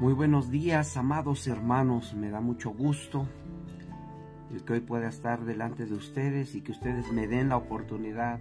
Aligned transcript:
Muy 0.00 0.12
buenos 0.12 0.48
días, 0.52 0.96
amados 0.96 1.48
hermanos. 1.48 2.14
Me 2.14 2.30
da 2.30 2.40
mucho 2.40 2.70
gusto 2.70 3.26
el 4.52 4.64
que 4.64 4.74
hoy 4.74 4.80
pueda 4.80 5.08
estar 5.08 5.44
delante 5.44 5.86
de 5.86 5.94
ustedes 5.94 6.54
y 6.54 6.60
que 6.60 6.70
ustedes 6.70 7.10
me 7.10 7.26
den 7.26 7.48
la 7.48 7.56
oportunidad 7.56 8.38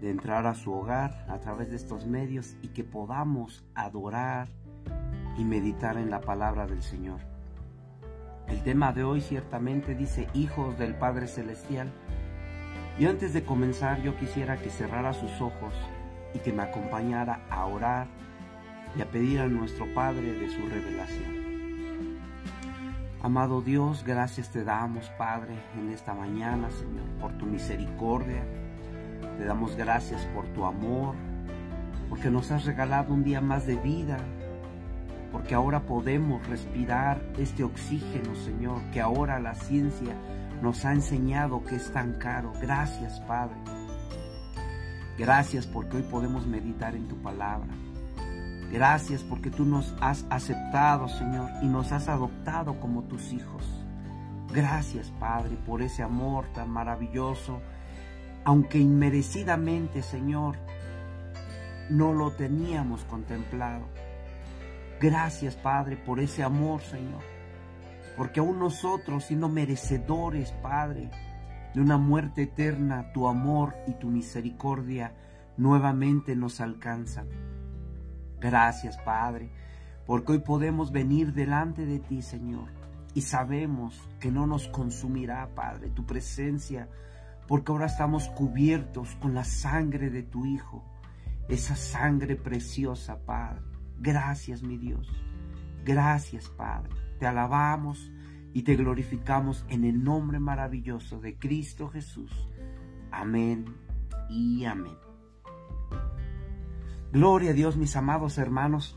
de 0.00 0.10
entrar 0.10 0.44
a 0.48 0.54
su 0.54 0.72
hogar 0.72 1.24
a 1.28 1.38
través 1.38 1.70
de 1.70 1.76
estos 1.76 2.08
medios 2.08 2.56
y 2.62 2.68
que 2.70 2.82
podamos 2.82 3.64
adorar 3.76 4.48
y 5.38 5.44
meditar 5.44 5.96
en 5.98 6.10
la 6.10 6.20
palabra 6.20 6.66
del 6.66 6.82
Señor. 6.82 7.20
El 8.48 8.64
tema 8.64 8.92
de 8.92 9.04
hoy 9.04 9.20
ciertamente 9.20 9.94
dice 9.94 10.26
hijos 10.34 10.76
del 10.80 10.96
Padre 10.96 11.28
Celestial. 11.28 11.92
Y 12.98 13.06
antes 13.06 13.32
de 13.32 13.44
comenzar 13.44 14.02
yo 14.02 14.16
quisiera 14.16 14.56
que 14.56 14.68
cerrara 14.68 15.12
sus 15.12 15.40
ojos 15.40 15.74
y 16.34 16.40
que 16.40 16.52
me 16.52 16.64
acompañara 16.64 17.46
a 17.50 17.66
orar 17.66 18.08
y 18.96 19.02
a 19.02 19.10
pedir 19.10 19.40
a 19.40 19.46
nuestro 19.46 19.92
Padre 19.94 20.32
de 20.32 20.48
su 20.50 20.66
revelación. 20.68 21.42
Amado 23.22 23.62
Dios, 23.62 24.02
gracias 24.04 24.50
te 24.50 24.64
damos, 24.64 25.08
Padre, 25.10 25.54
en 25.78 25.90
esta 25.90 26.12
mañana, 26.12 26.70
Señor, 26.70 27.06
por 27.20 27.32
tu 27.38 27.46
misericordia. 27.46 28.44
Te 29.38 29.44
damos 29.44 29.76
gracias 29.76 30.26
por 30.34 30.46
tu 30.48 30.64
amor, 30.64 31.14
porque 32.08 32.30
nos 32.30 32.50
has 32.50 32.64
regalado 32.64 33.14
un 33.14 33.22
día 33.22 33.40
más 33.40 33.64
de 33.64 33.76
vida, 33.76 34.18
porque 35.30 35.54
ahora 35.54 35.82
podemos 35.82 36.44
respirar 36.48 37.22
este 37.38 37.62
oxígeno, 37.62 38.34
Señor, 38.34 38.82
que 38.92 39.00
ahora 39.00 39.38
la 39.38 39.54
ciencia 39.54 40.16
nos 40.60 40.84
ha 40.84 40.92
enseñado 40.92 41.62
que 41.64 41.76
es 41.76 41.92
tan 41.92 42.14
caro. 42.14 42.52
Gracias, 42.60 43.20
Padre. 43.20 43.56
Gracias 45.16 45.66
porque 45.66 45.98
hoy 45.98 46.02
podemos 46.02 46.46
meditar 46.46 46.96
en 46.96 47.06
tu 47.06 47.16
palabra. 47.22 47.68
Gracias 48.72 49.22
porque 49.22 49.50
tú 49.50 49.66
nos 49.66 49.94
has 50.00 50.24
aceptado, 50.30 51.06
Señor, 51.06 51.50
y 51.60 51.66
nos 51.66 51.92
has 51.92 52.08
adoptado 52.08 52.80
como 52.80 53.02
tus 53.02 53.30
hijos. 53.34 53.62
Gracias, 54.50 55.12
Padre, 55.20 55.58
por 55.66 55.82
ese 55.82 56.02
amor 56.02 56.46
tan 56.54 56.70
maravilloso, 56.70 57.60
aunque 58.44 58.78
inmerecidamente, 58.78 60.02
Señor, 60.02 60.56
no 61.90 62.14
lo 62.14 62.32
teníamos 62.32 63.04
contemplado. 63.04 63.86
Gracias, 64.98 65.54
Padre, 65.54 65.98
por 65.98 66.18
ese 66.18 66.42
amor, 66.42 66.80
Señor, 66.80 67.20
porque 68.16 68.40
aún 68.40 68.58
nosotros, 68.58 69.24
siendo 69.24 69.50
merecedores, 69.50 70.50
Padre, 70.62 71.10
de 71.74 71.80
una 71.82 71.98
muerte 71.98 72.44
eterna, 72.44 73.12
tu 73.12 73.28
amor 73.28 73.74
y 73.86 73.92
tu 73.92 74.08
misericordia 74.08 75.12
nuevamente 75.58 76.34
nos 76.36 76.62
alcanzan. 76.62 77.51
Gracias, 78.42 78.98
Padre, 78.98 79.50
porque 80.04 80.32
hoy 80.32 80.38
podemos 80.40 80.90
venir 80.90 81.32
delante 81.32 81.86
de 81.86 82.00
ti, 82.00 82.22
Señor, 82.22 82.68
y 83.14 83.22
sabemos 83.22 84.08
que 84.18 84.32
no 84.32 84.48
nos 84.48 84.66
consumirá, 84.68 85.48
Padre, 85.54 85.90
tu 85.90 86.04
presencia, 86.04 86.88
porque 87.46 87.70
ahora 87.70 87.86
estamos 87.86 88.28
cubiertos 88.30 89.14
con 89.16 89.32
la 89.32 89.44
sangre 89.44 90.10
de 90.10 90.24
tu 90.24 90.44
Hijo, 90.44 90.82
esa 91.48 91.76
sangre 91.76 92.34
preciosa, 92.34 93.20
Padre. 93.24 93.62
Gracias, 94.00 94.62
mi 94.62 94.76
Dios. 94.76 95.08
Gracias, 95.84 96.48
Padre. 96.48 96.90
Te 97.20 97.26
alabamos 97.26 98.10
y 98.52 98.62
te 98.62 98.74
glorificamos 98.74 99.64
en 99.68 99.84
el 99.84 100.02
nombre 100.02 100.40
maravilloso 100.40 101.20
de 101.20 101.36
Cristo 101.38 101.88
Jesús. 101.88 102.48
Amén 103.12 103.66
y 104.28 104.64
amén. 104.64 105.11
Gloria 107.12 107.50
a 107.50 107.52
Dios, 107.52 107.76
mis 107.76 107.94
amados 107.94 108.38
hermanos. 108.38 108.96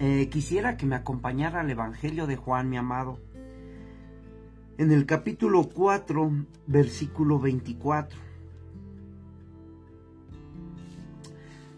Eh, 0.00 0.28
quisiera 0.28 0.76
que 0.76 0.86
me 0.86 0.96
acompañara 0.96 1.60
al 1.60 1.70
Evangelio 1.70 2.26
de 2.26 2.34
Juan, 2.34 2.68
mi 2.68 2.78
amado. 2.78 3.20
En 4.76 4.90
el 4.90 5.06
capítulo 5.06 5.68
4, 5.72 6.32
versículo 6.66 7.38
24. 7.38 8.18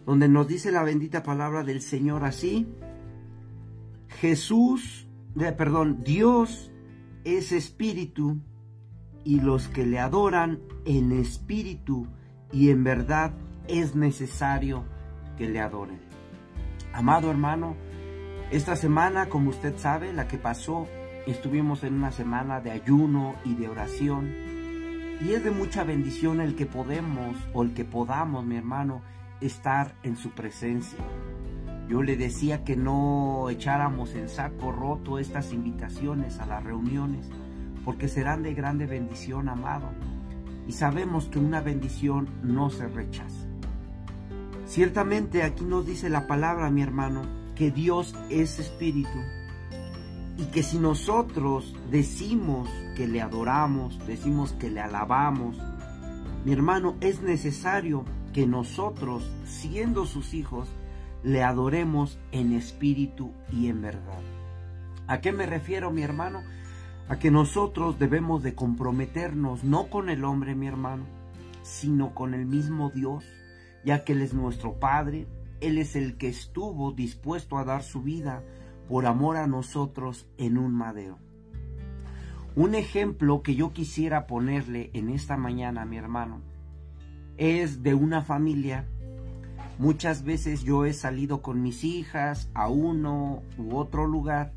Donde 0.07 0.29
nos 0.31 0.49
dice 0.49 0.73
la 0.73 0.83
bendita 0.83 1.23
palabra 1.23 1.63
del 1.63 1.83
Señor 1.83 2.25
así. 2.25 2.67
Jesús, 4.09 5.09
eh, 5.39 5.53
perdón, 5.53 6.03
Dios 6.05 6.73
es 7.25 7.53
espíritu 7.53 8.39
y 9.25 9.41
los 9.41 9.69
que 9.69 9.85
le 9.85 9.99
adoran 9.99 10.61
en 10.87 11.13
espíritu 11.13 12.07
y 12.51 12.71
en 12.71 12.83
verdad 12.83 13.35
es 13.67 13.95
necesario 13.95 14.87
que 15.39 15.49
le 15.49 15.61
adoren. 15.61 16.01
Amado 16.93 17.31
hermano, 17.31 17.77
esta 18.51 18.77
semana, 18.77 19.29
como 19.29 19.51
usted 19.51 19.79
sabe, 19.79 20.13
la 20.13 20.27
que 20.27 20.37
pasó, 20.37 20.89
estuvimos 21.27 21.85
en 21.85 21.95
una 21.95 22.11
semana 22.11 22.61
de 22.61 22.73
ayuno 22.73 23.37
y 23.45 23.55
de 23.55 23.69
oración. 23.69 24.35
Y 25.21 25.33
es 25.33 25.45
de 25.45 25.51
mucha 25.51 25.85
bendición 25.85 26.41
el 26.41 26.57
que 26.57 26.67
podemos 26.67 27.37
o 27.53 27.63
el 27.63 27.73
que 27.73 27.85
podamos, 27.85 28.45
mi 28.45 28.57
hermano, 28.57 29.03
estar 29.41 29.95
en 30.03 30.17
su 30.17 30.31
presencia. 30.31 30.99
Yo 31.89 32.03
le 32.03 32.17
decía 32.17 32.65
que 32.65 32.77
no 32.77 33.49
echáramos 33.49 34.15
en 34.15 34.29
saco 34.29 34.73
roto 34.73 35.19
estas 35.19 35.53
invitaciones 35.53 36.39
a 36.39 36.47
las 36.47 36.63
reuniones, 36.63 37.29
porque 37.85 38.09
serán 38.09 38.43
de 38.43 38.55
grande 38.55 38.87
bendición, 38.87 39.49
amado. 39.49 39.89
Y 40.67 40.73
sabemos 40.73 41.27
que 41.27 41.39
una 41.39 41.61
bendición 41.61 42.29
no 42.43 42.69
se 42.71 42.89
rechaza. 42.89 43.48
Ciertamente 44.69 45.45
aquí 45.45 45.65
nos 45.65 45.87
dice 45.87 46.11
la 46.11 46.27
palabra, 46.27 46.71
mi 46.71 46.83
hermano, 46.83 47.23
que 47.57 47.71
Dios 47.71 48.15
es 48.29 48.59
espíritu 48.59 49.19
y 50.37 50.45
que 50.53 50.63
si 50.63 50.79
nosotros 50.79 51.75
decimos 51.91 52.69
que 52.95 53.09
le 53.09 53.23
adoramos, 53.23 53.99
decimos 54.07 54.53
que 54.53 54.69
le 54.69 54.81
alabamos, 54.81 55.57
mi 56.45 56.53
hermano, 56.53 56.97
es 57.01 57.23
necesario 57.23 58.05
que 58.35 58.47
nosotros, 58.47 59.33
siendo 59.47 60.05
sus 60.05 60.35
hijos, 60.35 60.69
le 61.23 61.43
adoremos 61.43 62.19
en 62.31 62.53
espíritu 62.53 63.33
y 63.51 63.69
en 63.69 63.81
verdad. 63.81 64.21
¿A 65.07 65.23
qué 65.23 65.33
me 65.33 65.47
refiero, 65.47 65.91
mi 65.91 66.03
hermano? 66.03 66.43
A 67.09 67.19
que 67.19 67.31
nosotros 67.31 67.99
debemos 67.99 68.43
de 68.43 68.55
comprometernos 68.55 69.65
no 69.65 69.89
con 69.89 70.11
el 70.11 70.25
hombre, 70.25 70.55
mi 70.55 70.67
hermano, 70.67 71.05
sino 71.63 72.15
con 72.15 72.35
el 72.35 72.45
mismo 72.45 72.91
Dios 72.91 73.25
ya 73.85 74.05
que 74.05 74.13
Él 74.13 74.23
es 74.23 74.35
nuestro 74.35 74.79
Padre, 74.79 75.27
Él 75.61 75.79
es 75.79 75.97
el 75.97 76.17
que 76.17 76.29
estuvo 76.29 76.93
dispuesto 76.93 77.59
a 77.59 77.65
dar 77.65 77.83
su 77.83 78.03
vida 78.03 78.43
por 78.89 79.07
amor 79.07 79.37
a 79.37 79.47
nosotros 79.47 80.27
en 80.39 80.59
un 80.59 80.75
madero. 80.75 81.19
Un 82.57 82.75
ejemplo 82.75 83.43
que 83.43 83.55
yo 83.55 83.73
quisiera 83.73 84.27
ponerle 84.27 84.91
en 84.93 85.11
esta 85.11 85.37
mañana, 85.37 85.85
mi 85.85 85.97
hermano, 85.97 86.41
es 87.37 87.83
de 87.83 87.95
una 87.95 88.23
familia. 88.23 88.89
Muchas 89.79 90.25
veces 90.25 90.65
yo 90.65 90.85
he 90.85 90.93
salido 90.93 91.41
con 91.41 91.63
mis 91.63 91.85
hijas 91.85 92.51
a 92.55 92.69
uno 92.69 93.43
u 93.59 93.77
otro 93.77 94.07
lugar 94.07 94.55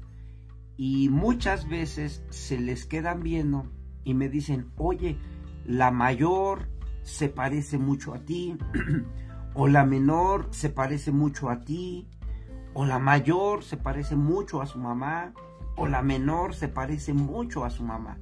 y 0.77 1.09
muchas 1.09 1.69
veces 1.69 2.23
se 2.31 2.59
les 2.59 2.85
quedan 2.85 3.21
viendo 3.21 3.67
y 4.03 4.15
me 4.15 4.29
dicen, 4.29 4.71
oye, 4.77 5.17
la 5.63 5.91
mayor 5.91 6.70
se 7.03 7.29
parece 7.29 7.77
mucho 7.77 8.13
a 8.13 8.19
ti, 8.19 8.57
o 9.53 9.67
la 9.67 9.85
menor 9.85 10.47
se 10.51 10.69
parece 10.69 11.11
mucho 11.11 11.49
a 11.49 11.61
ti, 11.61 12.07
o 12.73 12.85
la 12.85 12.99
mayor 12.99 13.63
se 13.63 13.77
parece 13.77 14.15
mucho 14.15 14.61
a 14.61 14.65
su 14.65 14.79
mamá, 14.79 15.33
o 15.75 15.87
la 15.87 16.01
menor 16.01 16.53
se 16.53 16.67
parece 16.67 17.13
mucho 17.13 17.65
a 17.65 17.69
su 17.69 17.83
mamá. 17.83 18.17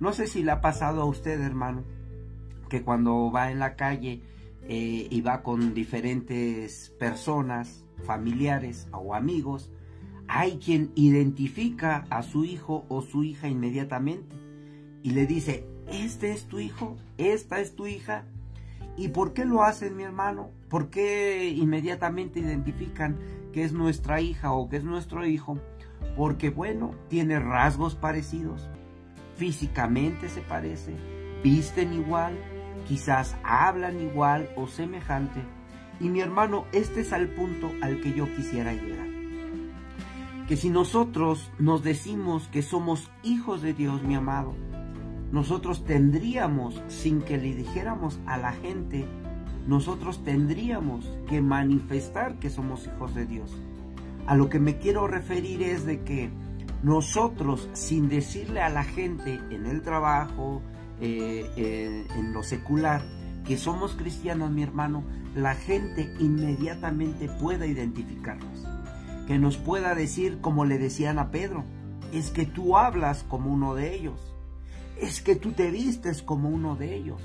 No 0.00 0.12
sé 0.12 0.26
si 0.26 0.42
le 0.42 0.50
ha 0.50 0.60
pasado 0.60 1.02
a 1.02 1.04
usted, 1.04 1.40
hermano, 1.40 1.84
que 2.68 2.82
cuando 2.82 3.30
va 3.30 3.50
en 3.50 3.58
la 3.58 3.76
calle 3.76 4.22
eh, 4.62 5.06
y 5.10 5.20
va 5.20 5.42
con 5.42 5.74
diferentes 5.74 6.94
personas, 6.98 7.84
familiares 8.04 8.88
o 8.92 9.14
amigos, 9.14 9.70
hay 10.26 10.58
quien 10.58 10.92
identifica 10.94 12.06
a 12.10 12.22
su 12.22 12.44
hijo 12.44 12.86
o 12.88 13.02
su 13.02 13.22
hija 13.22 13.48
inmediatamente 13.48 14.36
y 15.02 15.10
le 15.10 15.26
dice, 15.26 15.66
este 15.90 16.32
es 16.32 16.46
tu 16.46 16.58
hijo, 16.58 16.96
esta 17.18 17.60
es 17.60 17.74
tu 17.74 17.86
hija. 17.86 18.24
¿Y 18.96 19.08
por 19.08 19.32
qué 19.32 19.44
lo 19.44 19.62
hacen, 19.62 19.96
mi 19.96 20.02
hermano? 20.02 20.50
¿Por 20.68 20.90
qué 20.90 21.48
inmediatamente 21.48 22.40
identifican 22.40 23.18
que 23.52 23.64
es 23.64 23.72
nuestra 23.72 24.20
hija 24.20 24.52
o 24.52 24.68
que 24.68 24.76
es 24.76 24.84
nuestro 24.84 25.26
hijo? 25.26 25.58
Porque, 26.16 26.50
bueno, 26.50 26.94
tiene 27.08 27.38
rasgos 27.38 27.94
parecidos, 27.94 28.68
físicamente 29.36 30.28
se 30.28 30.42
parece, 30.42 30.94
visten 31.42 31.94
igual, 31.94 32.36
quizás 32.86 33.36
hablan 33.42 34.00
igual 34.00 34.50
o 34.56 34.66
semejante. 34.66 35.40
Y 36.00 36.08
mi 36.08 36.20
hermano, 36.20 36.66
este 36.72 37.00
es 37.00 37.12
el 37.12 37.28
punto 37.28 37.70
al 37.80 38.00
que 38.00 38.12
yo 38.12 38.26
quisiera 38.34 38.72
llegar. 38.72 39.06
Que 40.48 40.56
si 40.56 40.68
nosotros 40.68 41.50
nos 41.58 41.82
decimos 41.82 42.48
que 42.48 42.62
somos 42.62 43.10
hijos 43.22 43.62
de 43.62 43.72
Dios, 43.72 44.02
mi 44.02 44.16
amado, 44.16 44.54
nosotros 45.32 45.84
tendríamos, 45.84 46.82
sin 46.88 47.22
que 47.22 47.38
le 47.38 47.54
dijéramos 47.54 48.20
a 48.26 48.36
la 48.36 48.52
gente, 48.52 49.06
nosotros 49.66 50.22
tendríamos 50.22 51.10
que 51.26 51.40
manifestar 51.40 52.38
que 52.38 52.50
somos 52.50 52.86
hijos 52.86 53.14
de 53.14 53.24
Dios. 53.24 53.50
A 54.26 54.36
lo 54.36 54.50
que 54.50 54.60
me 54.60 54.78
quiero 54.78 55.08
referir 55.08 55.62
es 55.62 55.86
de 55.86 56.02
que 56.02 56.30
nosotros, 56.82 57.68
sin 57.72 58.08
decirle 58.08 58.60
a 58.60 58.68
la 58.68 58.84
gente 58.84 59.40
en 59.50 59.66
el 59.66 59.80
trabajo, 59.80 60.60
eh, 61.00 62.06
en 62.14 62.32
lo 62.32 62.42
secular, 62.42 63.02
que 63.46 63.56
somos 63.56 63.94
cristianos, 63.94 64.50
mi 64.50 64.62
hermano, 64.62 65.02
la 65.34 65.54
gente 65.54 66.12
inmediatamente 66.20 67.28
pueda 67.40 67.66
identificarnos. 67.66 68.66
Que 69.26 69.38
nos 69.38 69.56
pueda 69.56 69.94
decir, 69.94 70.40
como 70.40 70.66
le 70.66 70.78
decían 70.78 71.18
a 71.18 71.30
Pedro, 71.30 71.64
es 72.12 72.30
que 72.30 72.44
tú 72.44 72.76
hablas 72.76 73.24
como 73.24 73.50
uno 73.50 73.74
de 73.74 73.94
ellos. 73.94 74.31
Es 75.02 75.20
que 75.20 75.34
tú 75.34 75.50
te 75.50 75.68
vistes 75.72 76.22
como 76.22 76.48
uno 76.48 76.76
de 76.76 76.94
ellos. 76.94 77.20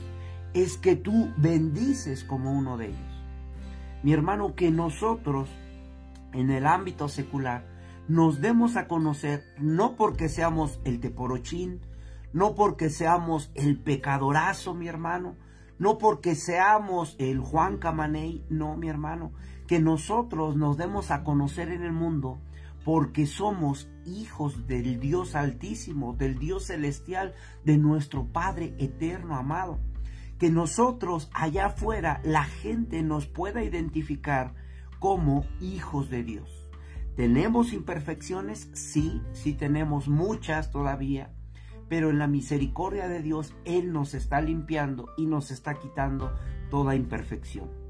Es 0.55 0.77
que 0.77 0.95
tú 0.95 1.31
bendices 1.37 2.23
como 2.23 2.51
uno 2.51 2.75
de 2.75 2.87
ellos. 2.87 3.23
Mi 4.01 4.13
hermano, 4.13 4.55
que 4.55 4.71
nosotros 4.71 5.47
en 6.33 6.49
el 6.49 6.65
ámbito 6.65 7.07
secular 7.07 7.67
nos 8.07 8.41
demos 8.41 8.77
a 8.77 8.87
conocer 8.87 9.43
no 9.59 9.95
porque 9.95 10.27
seamos 10.27 10.79
el 10.85 10.99
teporochín, 10.99 11.81
no 12.33 12.55
porque 12.55 12.89
seamos 12.89 13.51
el 13.53 13.77
pecadorazo, 13.77 14.73
mi 14.73 14.87
hermano, 14.87 15.35
no 15.77 15.99
porque 15.99 16.33
seamos 16.33 17.15
el 17.19 17.39
Juan 17.39 17.77
Camaney, 17.77 18.43
no, 18.49 18.75
mi 18.75 18.89
hermano, 18.89 19.33
que 19.67 19.79
nosotros 19.79 20.55
nos 20.55 20.77
demos 20.77 21.11
a 21.11 21.23
conocer 21.23 21.69
en 21.69 21.83
el 21.83 21.93
mundo 21.93 22.39
porque 22.83 23.27
somos 23.27 23.87
hijos 24.07 24.67
del 24.67 24.99
Dios 24.99 25.35
altísimo, 25.35 26.13
del 26.13 26.39
Dios 26.39 26.65
celestial, 26.65 27.33
de 27.63 27.77
nuestro 27.77 28.25
Padre 28.25 28.73
eterno 28.79 29.35
amado. 29.35 29.79
Que 30.39 30.49
nosotros 30.49 31.29
allá 31.33 31.67
afuera 31.67 32.21
la 32.23 32.43
gente 32.43 33.01
nos 33.03 33.27
pueda 33.27 33.63
identificar 33.63 34.53
como 34.99 35.45
hijos 35.59 36.09
de 36.09 36.23
Dios. 36.23 36.69
¿Tenemos 37.15 37.73
imperfecciones? 37.73 38.69
Sí, 38.73 39.21
sí 39.33 39.53
tenemos 39.53 40.07
muchas 40.07 40.71
todavía, 40.71 41.33
pero 41.89 42.11
en 42.11 42.19
la 42.19 42.27
misericordia 42.27 43.07
de 43.07 43.21
Dios 43.21 43.55
Él 43.65 43.91
nos 43.91 44.13
está 44.13 44.39
limpiando 44.41 45.09
y 45.17 45.25
nos 45.25 45.49
está 45.49 45.79
quitando 45.79 46.31
toda 46.69 46.95
imperfección. 46.95 47.86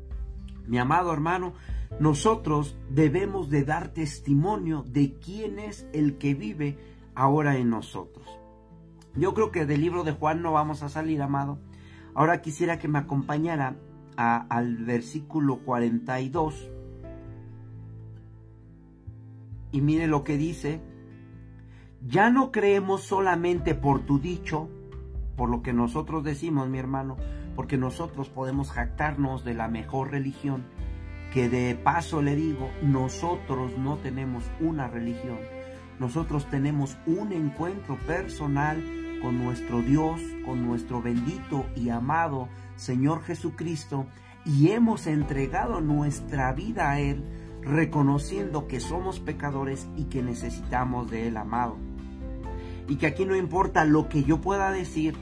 Mi 0.67 0.77
amado 0.77 1.13
hermano, 1.13 1.53
nosotros 1.99 2.77
debemos 2.89 3.49
de 3.49 3.63
dar 3.63 3.89
testimonio 3.89 4.83
de 4.83 5.13
quién 5.13 5.59
es 5.59 5.87
el 5.93 6.17
que 6.17 6.35
vive 6.35 6.77
ahora 7.15 7.57
en 7.57 7.69
nosotros. 7.69 8.27
Yo 9.15 9.33
creo 9.33 9.51
que 9.51 9.65
del 9.65 9.81
libro 9.81 10.03
de 10.03 10.11
Juan 10.11 10.41
no 10.41 10.51
vamos 10.51 10.83
a 10.83 10.89
salir, 10.89 11.21
amado. 11.21 11.57
Ahora 12.13 12.41
quisiera 12.41 12.77
que 12.77 12.87
me 12.87 12.99
acompañara 12.99 13.77
al 14.15 14.77
versículo 14.77 15.59
42. 15.59 16.69
Y 19.71 19.81
mire 19.81 20.07
lo 20.07 20.23
que 20.23 20.37
dice. 20.37 20.81
Ya 22.05 22.29
no 22.29 22.51
creemos 22.51 23.01
solamente 23.01 23.73
por 23.73 24.01
tu 24.01 24.19
dicho, 24.19 24.69
por 25.35 25.49
lo 25.49 25.63
que 25.63 25.73
nosotros 25.73 26.23
decimos, 26.23 26.69
mi 26.69 26.77
hermano, 26.77 27.17
porque 27.57 27.77
nosotros 27.77 28.29
podemos 28.29 28.69
jactarnos 28.69 29.43
de 29.43 29.55
la 29.55 29.67
mejor 29.67 30.11
religión, 30.11 30.63
que 31.33 31.49
de 31.49 31.73
paso 31.75 32.21
le 32.21 32.35
digo, 32.35 32.69
nosotros 32.83 33.77
no 33.79 33.97
tenemos 33.97 34.43
una 34.59 34.87
religión, 34.87 35.39
nosotros 35.99 36.47
tenemos 36.51 36.97
un 37.07 37.33
encuentro 37.33 37.97
personal 38.05 38.81
con 39.23 39.43
nuestro 39.43 39.81
Dios, 39.81 40.21
con 40.45 40.67
nuestro 40.67 41.01
bendito 41.01 41.65
y 41.75 41.89
amado 41.89 42.47
Señor 42.75 43.23
Jesucristo, 43.23 44.05
y 44.45 44.69
hemos 44.69 45.07
entregado 45.07 45.81
nuestra 45.81 46.53
vida 46.53 46.91
a 46.91 46.99
Él, 46.99 47.23
reconociendo 47.63 48.67
que 48.67 48.79
somos 48.79 49.19
pecadores 49.19 49.87
y 49.97 50.05
que 50.05 50.21
necesitamos 50.21 51.09
de 51.09 51.27
Él 51.27 51.37
amado. 51.37 51.75
Y 52.87 52.97
que 52.97 53.07
aquí 53.07 53.25
no 53.25 53.35
importa 53.35 53.83
lo 53.83 54.07
que 54.09 54.23
yo 54.23 54.41
pueda 54.41 54.71
decir, 54.71 55.15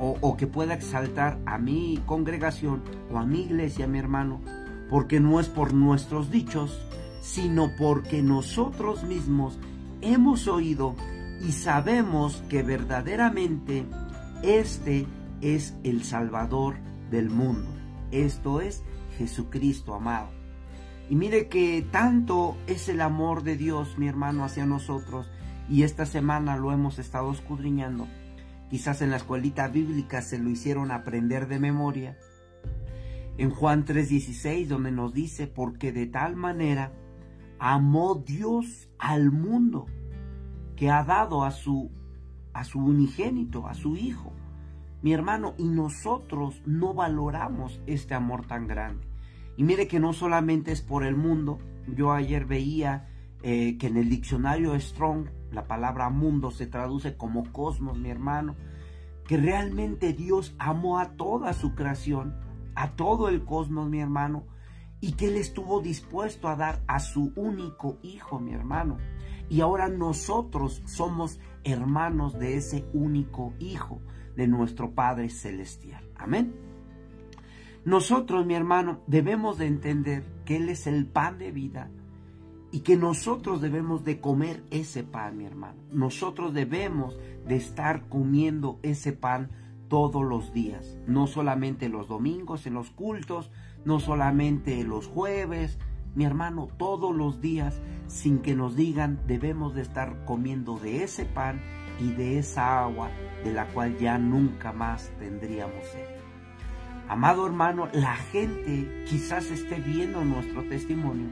o, 0.00 0.36
que 0.36 0.46
pueda 0.46 0.74
exaltar 0.74 1.38
a 1.46 1.58
mi 1.58 2.00
congregación 2.06 2.82
o 3.12 3.18
a 3.18 3.26
mi 3.26 3.42
iglesia, 3.42 3.86
mi 3.86 3.98
hermano, 3.98 4.40
porque 4.90 5.20
no 5.20 5.40
es 5.40 5.48
por 5.48 5.74
nuestros 5.74 6.30
dichos, 6.30 6.86
sino 7.20 7.70
porque 7.76 8.22
nosotros 8.22 9.04
mismos 9.04 9.58
hemos 10.00 10.46
oído 10.46 10.94
y 11.46 11.52
sabemos 11.52 12.42
que 12.48 12.62
verdaderamente 12.62 13.86
este 14.42 15.06
es 15.40 15.76
el 15.82 16.04
Salvador 16.04 16.76
del 17.10 17.30
mundo. 17.30 17.68
Esto 18.10 18.60
es 18.60 18.82
Jesucristo 19.18 19.94
amado. 19.94 20.30
Y 21.10 21.16
mire 21.16 21.48
que 21.48 21.86
tanto 21.90 22.56
es 22.66 22.88
el 22.88 23.00
amor 23.00 23.42
de 23.42 23.56
Dios, 23.56 23.98
mi 23.98 24.08
hermano, 24.08 24.44
hacia 24.44 24.66
nosotros, 24.66 25.30
y 25.68 25.82
esta 25.82 26.06
semana 26.06 26.56
lo 26.56 26.72
hemos 26.72 26.98
estado 26.98 27.32
escudriñando, 27.32 28.06
Quizás 28.70 29.00
en 29.00 29.10
la 29.10 29.16
escuelita 29.16 29.68
bíblica 29.68 30.20
se 30.20 30.38
lo 30.38 30.50
hicieron 30.50 30.90
aprender 30.90 31.48
de 31.48 31.58
memoria. 31.58 32.18
En 33.38 33.50
Juan 33.50 33.84
3:16, 33.84 34.68
donde 34.68 34.90
nos 34.90 35.14
dice, 35.14 35.46
porque 35.46 35.92
de 35.92 36.06
tal 36.06 36.36
manera 36.36 36.92
amó 37.58 38.14
Dios 38.14 38.88
al 38.98 39.30
mundo, 39.30 39.86
que 40.76 40.90
ha 40.90 41.02
dado 41.04 41.44
a 41.44 41.50
su, 41.50 41.90
a 42.52 42.64
su 42.64 42.78
unigénito, 42.80 43.66
a 43.66 43.74
su 43.74 43.96
Hijo. 43.96 44.32
Mi 45.00 45.12
hermano, 45.12 45.54
y 45.56 45.64
nosotros 45.68 46.60
no 46.66 46.92
valoramos 46.92 47.80
este 47.86 48.14
amor 48.14 48.46
tan 48.46 48.66
grande. 48.66 49.06
Y 49.56 49.64
mire 49.64 49.88
que 49.88 50.00
no 50.00 50.12
solamente 50.12 50.72
es 50.72 50.82
por 50.82 51.04
el 51.04 51.16
mundo, 51.16 51.58
yo 51.86 52.12
ayer 52.12 52.44
veía 52.44 53.08
eh, 53.42 53.78
que 53.78 53.86
en 53.86 53.96
el 53.96 54.08
diccionario 54.08 54.78
Strong 54.78 55.28
la 55.52 55.66
palabra 55.66 56.10
mundo 56.10 56.50
se 56.50 56.66
traduce 56.66 57.16
como 57.16 57.52
cosmos, 57.52 57.98
mi 57.98 58.10
hermano, 58.10 58.56
que 59.26 59.36
realmente 59.36 60.12
Dios 60.12 60.54
amó 60.58 60.98
a 60.98 61.12
toda 61.16 61.52
su 61.52 61.74
creación, 61.74 62.34
a 62.74 62.92
todo 62.96 63.28
el 63.28 63.44
cosmos, 63.44 63.88
mi 63.88 64.00
hermano, 64.00 64.46
y 65.00 65.12
que 65.12 65.28
Él 65.28 65.36
estuvo 65.36 65.80
dispuesto 65.80 66.48
a 66.48 66.56
dar 66.56 66.82
a 66.86 66.98
su 66.98 67.32
único 67.36 67.98
hijo, 68.02 68.40
mi 68.40 68.52
hermano. 68.52 68.98
Y 69.48 69.60
ahora 69.60 69.88
nosotros 69.88 70.82
somos 70.86 71.38
hermanos 71.64 72.38
de 72.38 72.56
ese 72.56 72.86
único 72.92 73.54
hijo 73.58 74.00
de 74.36 74.48
nuestro 74.48 74.92
Padre 74.94 75.30
Celestial. 75.30 76.04
Amén. 76.16 76.54
Nosotros, 77.84 78.44
mi 78.44 78.54
hermano, 78.54 79.02
debemos 79.06 79.58
de 79.58 79.66
entender 79.66 80.24
que 80.44 80.56
Él 80.56 80.68
es 80.68 80.86
el 80.86 81.06
pan 81.06 81.38
de 81.38 81.52
vida 81.52 81.90
y 82.70 82.80
que 82.80 82.96
nosotros 82.96 83.60
debemos 83.60 84.04
de 84.04 84.20
comer 84.20 84.62
ese 84.70 85.02
pan, 85.02 85.36
mi 85.36 85.46
hermano. 85.46 85.78
Nosotros 85.90 86.52
debemos 86.52 87.18
de 87.46 87.56
estar 87.56 88.08
comiendo 88.08 88.78
ese 88.82 89.12
pan 89.12 89.50
todos 89.88 90.22
los 90.22 90.52
días, 90.52 90.98
no 91.06 91.26
solamente 91.26 91.88
los 91.88 92.08
domingos 92.08 92.66
en 92.66 92.74
los 92.74 92.90
cultos, 92.90 93.50
no 93.86 94.00
solamente 94.00 94.84
los 94.84 95.06
jueves, 95.06 95.78
mi 96.14 96.24
hermano, 96.24 96.68
todos 96.76 97.14
los 97.16 97.40
días, 97.40 97.80
sin 98.06 98.40
que 98.40 98.54
nos 98.54 98.76
digan, 98.76 99.20
debemos 99.26 99.74
de 99.74 99.82
estar 99.82 100.24
comiendo 100.26 100.78
de 100.78 101.04
ese 101.04 101.24
pan 101.24 101.62
y 102.00 102.12
de 102.12 102.38
esa 102.38 102.82
agua 102.82 103.10
de 103.44 103.52
la 103.52 103.66
cual 103.68 103.96
ya 103.98 104.18
nunca 104.18 104.72
más 104.72 105.10
tendríamos 105.18 105.84
sed. 105.92 106.18
Amado 107.08 107.46
hermano, 107.46 107.88
la 107.92 108.16
gente 108.16 109.04
quizás 109.08 109.50
esté 109.50 109.76
viendo 109.76 110.22
nuestro 110.24 110.62
testimonio 110.64 111.28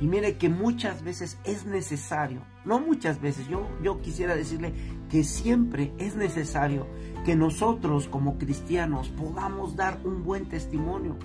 y 0.00 0.06
mire 0.06 0.36
que 0.36 0.48
muchas 0.48 1.02
veces 1.02 1.38
es 1.44 1.66
necesario, 1.66 2.42
no 2.64 2.78
muchas 2.78 3.20
veces, 3.20 3.48
yo, 3.48 3.66
yo 3.82 4.00
quisiera 4.00 4.36
decirle 4.36 4.72
que 5.08 5.24
siempre 5.24 5.92
es 5.98 6.14
necesario 6.14 6.86
que 7.24 7.34
nosotros 7.34 8.08
como 8.08 8.38
cristianos 8.38 9.08
podamos 9.08 9.76
dar 9.76 10.00
un 10.04 10.22
buen 10.22 10.48
testimonio. 10.48 11.16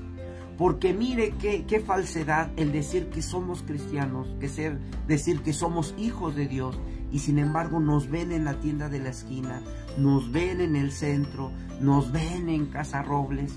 Porque 0.58 0.94
mire 0.94 1.34
qué, 1.40 1.66
qué 1.66 1.80
falsedad 1.80 2.52
el 2.58 2.72
decir 2.72 3.10
que 3.10 3.22
somos 3.22 3.64
cristianos, 3.64 4.28
que 4.40 4.48
ser, 4.48 4.78
decir 5.08 5.42
que 5.42 5.52
somos 5.52 5.96
hijos 5.98 6.36
de 6.36 6.48
Dios 6.48 6.80
y 7.12 7.20
sin 7.20 7.40
embargo 7.40 7.80
nos 7.80 8.10
ven 8.10 8.32
en 8.32 8.46
la 8.46 8.60
tienda 8.60 8.90
de 8.90 9.00
la 9.00 9.10
esquina, 9.10 9.62
nos 9.98 10.32
ven 10.32 10.62
en 10.62 10.76
el 10.76 10.92
centro, 10.92 11.52
nos 11.80 12.12
ven 12.12 12.50
en 12.50 12.68
Casa 12.68 13.02
Robles. 13.02 13.54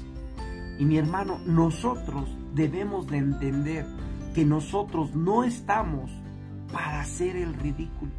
Y 0.78 0.84
mi 0.84 0.98
hermano, 0.98 1.38
nosotros 1.46 2.28
debemos 2.54 3.06
de 3.06 3.18
entender 3.18 3.86
que 4.36 4.44
nosotros 4.44 5.14
no 5.14 5.44
estamos 5.44 6.10
para 6.70 7.00
hacer 7.00 7.36
el 7.36 7.54
ridículo. 7.54 8.12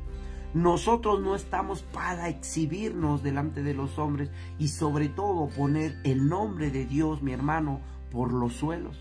Nosotros 0.56 1.22
no 1.22 1.36
estamos 1.36 1.84
para 1.84 2.28
exhibirnos 2.28 3.22
delante 3.22 3.62
de 3.62 3.76
los 3.76 4.00
hombres 4.00 4.32
y 4.58 4.70
sobre 4.70 5.10
todo 5.10 5.48
poner 5.50 5.96
el 6.04 6.28
nombre 6.28 6.72
de 6.72 6.88
Dios, 6.88 7.22
mi 7.22 7.34
hermano, 7.34 7.82
por 8.10 8.34
los 8.34 8.54
suelos. 8.54 8.98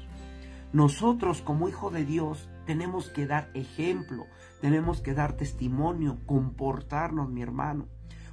Nosotros 0.75 1.41
como 1.41 1.71
hijo 1.71 1.89
de 1.89 2.05
Dios 2.05 2.51
tenemos 2.67 3.09
que 3.09 3.27
dar 3.27 3.49
ejemplo, 3.55 4.27
tenemos 4.61 5.01
que 5.01 5.15
dar 5.15 5.39
testimonio, 5.39 6.19
comportarnos, 6.27 7.31
mi 7.31 7.41
hermano, 7.41 7.87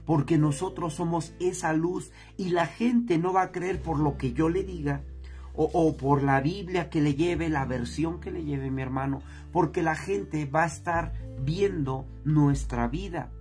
porque 0.06 0.38
nosotros 0.38 0.94
somos 0.94 1.34
esa 1.40 1.72
luz 1.72 2.12
y 2.36 2.50
la 2.50 2.66
gente 2.66 3.18
no 3.18 3.32
va 3.32 3.44
a 3.44 3.52
creer 3.54 3.82
por 3.82 3.98
lo 3.98 4.18
que 4.18 4.34
yo 4.34 4.50
le 4.50 4.66
diga 4.66 5.06
o, 5.56 5.96
por 5.98 6.24
la 6.24 6.42
Biblia 6.42 6.90
que 6.90 7.02
le 7.02 7.14
lleve, 7.14 7.50
la 7.50 7.66
versión 7.66 8.20
que 8.20 8.32
le 8.32 8.44
lleve 8.44 8.72
mi 8.72 8.82
hermano, 8.82 9.22
porque 9.52 9.84
la 9.84 9.96
gente 9.96 10.46
va 10.46 10.64
a 10.64 10.68
estar 10.68 11.14
viendo 11.40 12.06
nuestra 12.24 12.88
vida, 12.88 13.32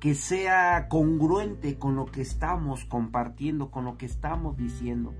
que 0.00 0.14
sea 0.14 0.88
congruente 0.88 1.78
con 1.78 1.94
lo 1.94 2.06
que 2.06 2.22
estamos 2.22 2.84
compartiendo, 2.84 3.70
con 3.70 3.84
lo 3.84 3.96
que 3.96 4.06
estamos 4.06 4.56
diciendo. 4.56 5.14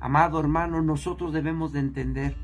Amado 0.00 0.40
hermano, 0.40 0.80
nosotros 0.82 1.32
debemos 1.32 1.72
de 1.72 1.80
entender 1.80 2.36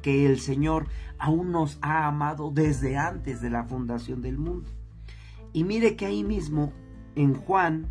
que 0.00 0.24
el 0.24 0.40
Señor 0.40 0.86
aún 1.18 1.52
nos 1.52 1.78
ha 1.82 2.06
amado 2.06 2.50
desde 2.50 2.96
antes 2.96 3.42
de 3.42 3.50
la 3.50 3.64
fundación 3.64 4.22
del 4.22 4.38
mundo. 4.38 4.70
Y 5.52 5.64
mire 5.64 5.96
que 5.96 6.06
ahí 6.06 6.24
mismo, 6.24 6.72
en 7.16 7.34
Juan, 7.34 7.88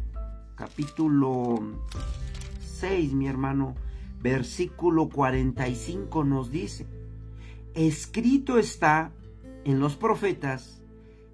capítulo 0.55 1.59
6, 2.61 3.13
mi 3.13 3.27
hermano, 3.27 3.75
versículo 4.21 5.09
45 5.09 6.23
nos 6.23 6.51
dice, 6.51 6.87
escrito 7.73 8.57
está 8.57 9.11
en 9.63 9.79
los 9.79 9.95
profetas 9.95 10.81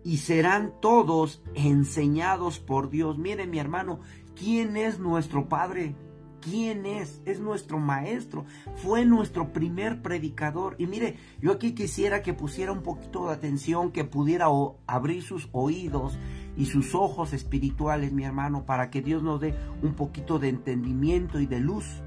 y 0.03 0.17
serán 0.17 0.73
todos 0.81 1.41
enseñados 1.55 2.59
por 2.59 2.89
Dios. 2.89 3.17
Mire 3.17 3.47
mi 3.47 3.59
hermano, 3.59 3.99
¿quién 4.35 4.77
es 4.77 4.99
nuestro 4.99 5.49
Padre? 5.49 5.95
¿Quién 6.41 6.85
es? 6.85 7.23
Es 7.25 7.39
nuestro 7.39 7.79
maestro. 7.79 8.45
Fue 8.75 9.03
nuestro 9.03 9.51
primer 9.51 10.03
predicador. 10.03 10.75
Y 10.77 10.85
mire, 10.85 11.15
yo 11.41 11.51
aquí 11.51 11.73
quisiera 11.73 12.21
que 12.21 12.35
pusiera 12.35 12.71
un 12.71 12.83
poquito 12.83 13.25
de 13.25 13.33
atención, 13.33 13.91
que 13.91 14.03
pudiera 14.03 14.45
abrir 14.85 15.23
sus 15.23 15.49
oídos 15.53 16.19
y 16.55 16.67
sus 16.67 16.93
ojos 16.93 17.33
espirituales, 17.33 18.13
mi 18.13 18.25
hermano, 18.25 18.63
para 18.63 18.91
que 18.91 19.01
Dios 19.01 19.23
nos 19.23 19.41
dé 19.41 19.55
un 19.81 19.95
poquito 19.95 20.37
de 20.37 20.49
entendimiento 20.49 21.39
y 21.39 21.47
de 21.47 21.59
luz 21.59 22.03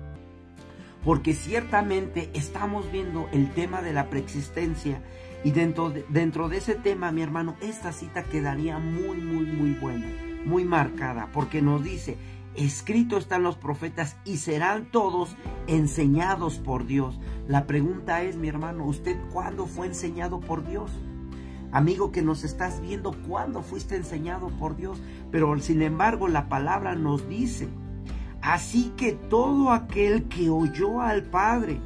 porque 1.08 1.32
ciertamente 1.32 2.28
estamos 2.34 2.92
viendo 2.92 3.30
el 3.32 3.50
tema 3.54 3.80
de 3.80 3.94
la 3.94 4.10
preexistencia 4.10 5.00
y 5.42 5.52
dentro 5.52 5.88
de, 5.88 6.04
dentro 6.10 6.50
de 6.50 6.58
ese 6.58 6.74
tema, 6.74 7.12
mi 7.12 7.22
hermano, 7.22 7.56
esta 7.62 7.92
cita 7.92 8.24
quedaría 8.24 8.78
muy, 8.78 9.16
muy, 9.16 9.46
muy 9.46 9.70
buena, 9.72 10.06
muy 10.44 10.66
marcada, 10.66 11.30
porque 11.32 11.62
nos 11.62 11.82
dice, 11.82 12.18
escrito 12.54 13.16
están 13.16 13.42
los 13.42 13.56
profetas 13.56 14.18
y 14.26 14.36
serán 14.36 14.90
todos 14.90 15.34
enseñados 15.66 16.58
por 16.58 16.84
Dios. 16.84 17.18
La 17.46 17.66
pregunta 17.66 18.22
es, 18.22 18.36
mi 18.36 18.48
hermano, 18.48 18.84
¿usted 18.84 19.16
cuándo 19.32 19.66
fue 19.66 19.86
enseñado 19.86 20.40
por 20.40 20.68
Dios? 20.68 20.90
Amigo 21.72 22.12
que 22.12 22.20
nos 22.20 22.44
estás 22.44 22.82
viendo, 22.82 23.12
¿cuándo 23.26 23.62
fuiste 23.62 23.96
enseñado 23.96 24.48
por 24.48 24.76
Dios? 24.76 25.00
Pero 25.30 25.58
sin 25.58 25.80
embargo 25.80 26.28
la 26.28 26.50
palabra 26.50 26.96
nos 26.96 27.26
dice 27.30 27.66
Así 28.42 28.92
que 28.96 29.12
todo 29.12 29.70
aquel 29.70 30.24
que 30.24 30.48
oyó 30.48 31.00
al 31.00 31.24
Padre 31.24 31.80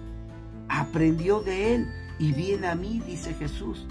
aprendió 0.69 1.41
de 1.41 1.75
él 1.75 1.89
y 2.19 2.33
viene 2.33 2.69
a 2.69 2.75
mí, 2.75 3.03
dice 3.07 3.35
Jesús. 3.35 3.87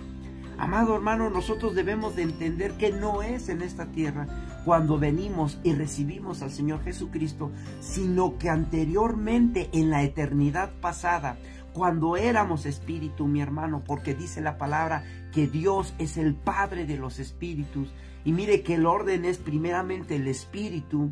Amado 0.58 0.96
hermano, 0.96 1.30
nosotros 1.30 1.74
debemos 1.74 2.16
de 2.16 2.22
entender 2.22 2.74
que 2.74 2.92
no 2.92 3.24
es 3.24 3.50
en 3.50 3.62
esta 3.64 3.88
tierra 3.88 4.28
cuando 4.64 5.00
venimos 5.00 5.60
y 5.64 5.74
recibimos 5.74 6.44
al 6.44 6.52
Señor 6.52 6.84
Jesucristo, 6.84 7.52
sino 7.80 8.38
que 8.38 8.50
anteriormente 8.50 9.70
en 9.74 9.90
la 9.90 10.04
eternidad 10.04 10.72
pasada, 10.80 11.38
cuando 11.74 12.18
éramos 12.18 12.66
espíritu, 12.66 13.28
mi 13.28 13.42
hermano, 13.42 13.82
porque 13.86 14.14
dice 14.14 14.42
la 14.42 14.58
palabra 14.58 15.04
que 15.34 15.48
Dios 15.48 15.94
es 15.98 16.18
el 16.18 16.36
Padre 16.36 16.86
de 16.86 16.98
los 16.98 17.18
espíritus. 17.20 17.94
Y 18.24 18.34
mire 18.34 18.62
que 18.62 18.76
el 18.76 18.86
orden 18.86 19.26
es 19.26 19.38
primeramente 19.38 20.18
el 20.18 20.28
espíritu, 20.28 21.12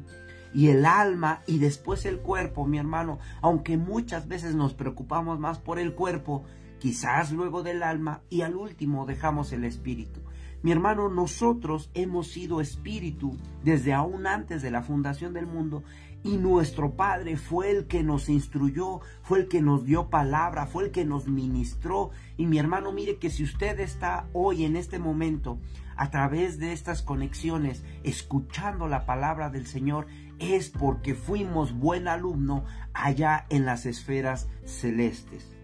y 0.53 0.69
el 0.69 0.85
alma 0.85 1.41
y 1.47 1.59
después 1.59 2.05
el 2.05 2.19
cuerpo, 2.19 2.65
mi 2.65 2.77
hermano, 2.77 3.19
aunque 3.41 3.77
muchas 3.77 4.27
veces 4.27 4.55
nos 4.55 4.73
preocupamos 4.73 5.39
más 5.39 5.59
por 5.59 5.79
el 5.79 5.93
cuerpo, 5.93 6.43
quizás 6.79 7.31
luego 7.31 7.63
del 7.63 7.83
alma 7.83 8.21
y 8.29 8.41
al 8.41 8.55
último 8.55 9.05
dejamos 9.05 9.51
el 9.51 9.63
espíritu. 9.63 10.21
Mi 10.61 10.71
hermano, 10.71 11.07
nosotros 11.07 11.89
hemos 11.93 12.27
sido 12.27 12.59
espíritu 12.59 13.37
desde 13.63 13.93
aún 13.93 14.27
antes 14.27 14.61
de 14.61 14.71
la 14.71 14.81
fundación 14.81 15.33
del 15.33 15.47
mundo 15.47 15.83
y 16.21 16.35
nuestro 16.37 16.95
Padre 16.95 17.37
fue 17.37 17.71
el 17.71 17.85
que 17.87 18.03
nos 18.03 18.27
instruyó, 18.27 18.99
fue 19.21 19.39
el 19.39 19.47
que 19.47 19.61
nos 19.61 19.85
dio 19.85 20.09
palabra, 20.09 20.65
fue 20.65 20.85
el 20.85 20.91
que 20.91 21.05
nos 21.05 21.27
ministró. 21.27 22.11
Y 22.35 22.45
mi 22.45 22.57
hermano, 22.57 22.91
mire 22.91 23.17
que 23.17 23.29
si 23.29 23.43
usted 23.43 23.79
está 23.79 24.27
hoy 24.33 24.65
en 24.65 24.75
este 24.75 24.99
momento 24.99 25.59
a 25.95 26.09
través 26.11 26.59
de 26.59 26.73
estas 26.73 27.01
conexiones 27.01 27.85
escuchando 28.03 28.87
la 28.87 29.05
palabra 29.05 29.49
del 29.49 29.65
Señor, 29.65 30.07
es 30.39 30.69
porque 30.69 31.13
fuimos 31.13 31.73
buen 31.73 32.07
alumno 32.07 32.63
allá 32.93 33.45
en 33.49 33.65
las 33.65 33.85
esferas 33.85 34.49
celestes. 34.65 35.55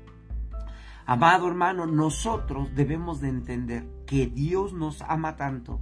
Amado 1.05 1.47
hermano, 1.47 1.85
nosotros 1.85 2.73
debemos 2.75 3.21
de 3.21 3.29
entender 3.29 3.87
que 4.07 4.27
Dios 4.27 4.73
nos 4.73 5.01
ama 5.03 5.35
tanto, 5.35 5.79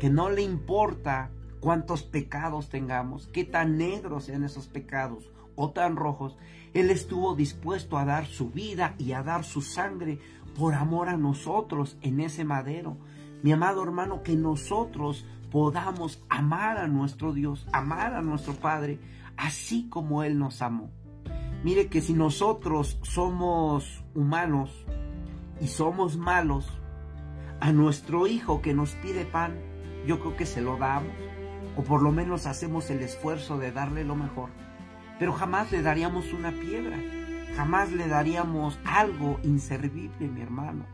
que 0.00 0.08
no 0.08 0.30
le 0.30 0.42
importa 0.42 1.30
cuántos 1.60 2.02
pecados 2.02 2.70
tengamos, 2.70 3.28
qué 3.28 3.44
tan 3.44 3.76
negros 3.76 4.24
sean 4.24 4.44
esos 4.44 4.68
pecados 4.68 5.30
o 5.56 5.70
tan 5.70 5.96
rojos, 5.96 6.36
Él 6.74 6.90
estuvo 6.90 7.34
dispuesto 7.34 7.98
a 7.98 8.04
dar 8.04 8.26
su 8.26 8.50
vida 8.50 8.94
y 8.98 9.12
a 9.12 9.22
dar 9.22 9.44
su 9.44 9.60
sangre 9.60 10.18
por 10.58 10.74
amor 10.74 11.08
a 11.08 11.16
nosotros 11.16 11.98
en 12.00 12.20
ese 12.20 12.44
madero. 12.44 12.96
Mi 13.42 13.52
amado 13.52 13.82
hermano, 13.82 14.22
que 14.22 14.36
nosotros 14.36 15.26
podamos 15.52 16.24
amar 16.30 16.78
a 16.78 16.88
nuestro 16.88 17.34
Dios, 17.34 17.68
amar 17.72 18.14
a 18.14 18.22
nuestro 18.22 18.54
Padre, 18.54 18.98
así 19.36 19.86
como 19.90 20.22
Él 20.22 20.38
nos 20.38 20.62
amó. 20.62 20.90
Mire 21.62 21.88
que 21.88 22.00
si 22.00 22.14
nosotros 22.14 22.98
somos 23.02 24.02
humanos 24.14 24.86
y 25.60 25.66
somos 25.66 26.16
malos, 26.16 26.66
a 27.60 27.70
nuestro 27.70 28.26
hijo 28.26 28.62
que 28.62 28.72
nos 28.72 28.92
pide 28.96 29.26
pan, 29.26 29.54
yo 30.06 30.18
creo 30.20 30.36
que 30.36 30.46
se 30.46 30.62
lo 30.62 30.78
damos, 30.78 31.12
o 31.76 31.82
por 31.82 32.02
lo 32.02 32.12
menos 32.12 32.46
hacemos 32.46 32.90
el 32.90 33.00
esfuerzo 33.02 33.58
de 33.58 33.70
darle 33.72 34.04
lo 34.04 34.16
mejor, 34.16 34.48
pero 35.18 35.34
jamás 35.34 35.70
le 35.70 35.82
daríamos 35.82 36.32
una 36.32 36.50
piedra, 36.50 36.98
jamás 37.56 37.92
le 37.92 38.08
daríamos 38.08 38.78
algo 38.84 39.38
inservible, 39.44 40.28
mi 40.28 40.40
hermano. 40.40 40.86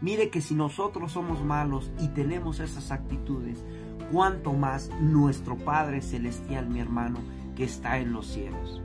Mire 0.00 0.30
que 0.30 0.40
si 0.40 0.54
nosotros 0.54 1.12
somos 1.12 1.44
malos 1.44 1.90
y 1.98 2.08
tenemos 2.08 2.60
esas 2.60 2.90
actitudes, 2.90 3.62
cuánto 4.10 4.52
más 4.54 4.90
nuestro 5.00 5.56
Padre 5.56 6.00
Celestial, 6.00 6.68
mi 6.68 6.80
hermano, 6.80 7.18
que 7.54 7.64
está 7.64 7.98
en 7.98 8.12
los 8.12 8.26
cielos. 8.26 8.80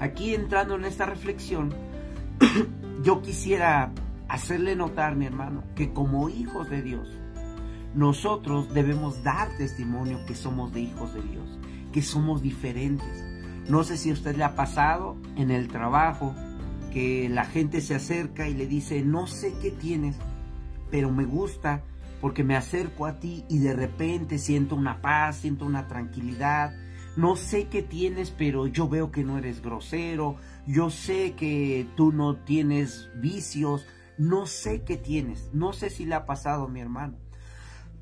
Aquí 0.00 0.34
entrando 0.34 0.74
en 0.74 0.84
esta 0.84 1.06
reflexión, 1.06 1.72
yo 3.02 3.22
quisiera 3.22 3.92
hacerle 4.28 4.76
notar, 4.76 5.16
mi 5.16 5.26
hermano, 5.26 5.62
que 5.74 5.92
como 5.92 6.28
hijos 6.28 6.68
de 6.68 6.82
Dios, 6.82 7.08
nosotros 7.94 8.74
debemos 8.74 9.22
dar 9.22 9.48
testimonio 9.56 10.18
que 10.26 10.34
somos 10.34 10.72
de 10.72 10.80
hijos 10.80 11.14
de 11.14 11.22
Dios, 11.22 11.58
que 11.92 12.02
somos 12.02 12.42
diferentes. 12.42 13.24
No 13.68 13.84
sé 13.84 13.96
si 13.96 14.10
a 14.10 14.14
usted 14.14 14.36
le 14.36 14.44
ha 14.44 14.56
pasado 14.56 15.16
en 15.36 15.50
el 15.50 15.68
trabajo, 15.68 16.34
que 16.94 17.28
la 17.28 17.44
gente 17.44 17.80
se 17.80 17.96
acerca 17.96 18.48
y 18.48 18.54
le 18.54 18.68
dice, 18.68 19.02
no 19.02 19.26
sé 19.26 19.52
qué 19.60 19.72
tienes, 19.72 20.16
pero 20.92 21.10
me 21.10 21.24
gusta 21.24 21.82
porque 22.20 22.44
me 22.44 22.56
acerco 22.56 23.04
a 23.06 23.18
ti 23.18 23.44
y 23.48 23.58
de 23.58 23.74
repente 23.74 24.38
siento 24.38 24.76
una 24.76 25.02
paz, 25.02 25.38
siento 25.38 25.66
una 25.66 25.88
tranquilidad. 25.88 26.72
No 27.16 27.34
sé 27.34 27.66
qué 27.66 27.82
tienes, 27.82 28.30
pero 28.30 28.68
yo 28.68 28.88
veo 28.88 29.10
que 29.10 29.24
no 29.24 29.38
eres 29.38 29.60
grosero, 29.60 30.36
yo 30.68 30.88
sé 30.88 31.32
que 31.32 31.86
tú 31.96 32.12
no 32.12 32.36
tienes 32.36 33.10
vicios, 33.16 33.86
no 34.16 34.46
sé 34.46 34.82
qué 34.82 34.96
tienes, 34.96 35.50
no 35.52 35.72
sé 35.72 35.90
si 35.90 36.06
le 36.06 36.14
ha 36.14 36.26
pasado 36.26 36.64
a 36.64 36.68
mi 36.68 36.80
hermano. 36.80 37.18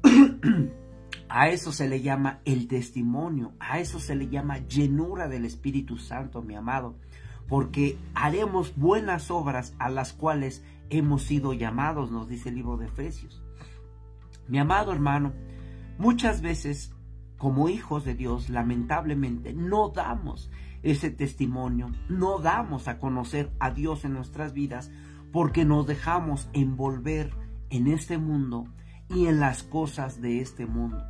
a 1.31 1.49
eso 1.49 1.73
se 1.73 1.89
le 1.89 2.03
llama 2.03 2.41
el 2.45 2.69
testimonio, 2.69 3.53
a 3.59 3.81
eso 3.81 4.01
se 4.01 4.17
le 4.17 4.29
llama 4.29 4.59
llenura 4.59 5.29
del 5.29 5.47
Espíritu 5.47 5.97
Santo, 5.97 6.43
mi 6.43 6.55
amado 6.57 6.95
porque 7.53 7.99
haremos 8.15 8.75
buenas 8.77 9.31
obras 9.31 9.75
a 9.79 9.91
las 9.91 10.15
cuales 10.15 10.65
hemos 10.89 11.25
sido 11.25 11.53
llamados, 11.53 12.11
nos 12.11 12.27
dice 12.27 12.49
el 12.49 12.55
libro 12.55 12.79
de 12.79 12.87
Efesios. 12.87 13.43
Mi 14.49 14.59
amado 14.59 14.91
hermano, 14.91 15.35
muchas 15.99 16.41
veces 16.41 16.95
como 17.37 17.69
hijos 17.69 18.07
de 18.07 18.15
Dios, 18.15 18.49
lamentablemente, 18.49 19.53
no 19.53 19.91
damos 19.91 20.51
ese 20.83 21.11
testimonio, 21.11 21.93
no 22.09 22.39
damos 22.39 22.89
a 22.89 22.99
conocer 22.99 23.53
a 23.59 23.71
Dios 23.71 24.07
en 24.07 24.15
nuestras 24.15 24.55
vidas 24.55 24.91
porque 25.31 25.67
nos 25.67 25.87
dejamos 25.87 26.49
envolver 26.55 27.35
en 27.69 27.87
este 27.87 28.17
mundo 28.17 28.65
y 29.11 29.27
en 29.27 29.41
las 29.41 29.63
cosas 29.63 30.23
de 30.23 30.41
este 30.41 30.65
mundo. 30.65 31.05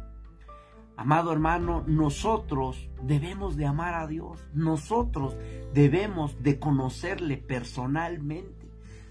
Amado 0.97 1.33
hermano, 1.33 1.85
nosotros 1.87 2.89
debemos 3.03 3.57
de 3.57 3.67
amar 3.67 3.95
a 3.95 4.07
Dios, 4.07 4.47
nosotros 4.53 5.37
debemos 5.73 6.43
de 6.43 6.59
conocerle 6.59 7.39
personalmente, 7.39 8.71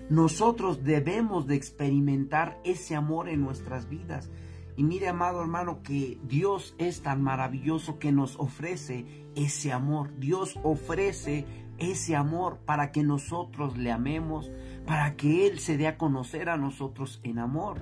nosotros 0.09 0.83
debemos 0.83 1.47
de 1.47 1.55
experimentar 1.55 2.59
ese 2.63 2.95
amor 2.95 3.29
en 3.29 3.41
nuestras 3.41 3.89
vidas. 3.89 4.29
Y 4.77 4.83
mire, 4.83 5.09
amado 5.09 5.41
hermano, 5.41 5.81
que 5.83 6.19
Dios 6.23 6.75
es 6.77 7.01
tan 7.01 7.21
maravilloso 7.21 7.99
que 7.99 8.11
nos 8.11 8.39
ofrece 8.39 9.05
ese 9.35 9.71
amor. 9.71 10.17
Dios 10.17 10.59
ofrece 10.63 11.45
ese 11.77 12.15
amor 12.15 12.59
para 12.65 12.91
que 12.91 13.03
nosotros 13.03 13.77
le 13.77 13.91
amemos, 13.91 14.51
para 14.85 15.15
que 15.15 15.47
Él 15.47 15.59
se 15.59 15.77
dé 15.77 15.87
a 15.87 15.97
conocer 15.97 16.49
a 16.49 16.57
nosotros 16.57 17.19
en 17.23 17.39
amor. 17.39 17.81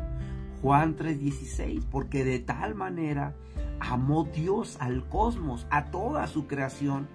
Juan 0.62 0.96
3:16, 0.96 1.86
porque 1.90 2.24
de 2.24 2.40
tal 2.40 2.76
manera 2.76 3.36
amó 3.80 4.26
Dios 4.26 4.78
al 4.80 5.08
cosmos, 5.08 5.66
a 5.70 5.86
toda 5.86 6.28
su 6.28 6.48
creación. 6.48 7.08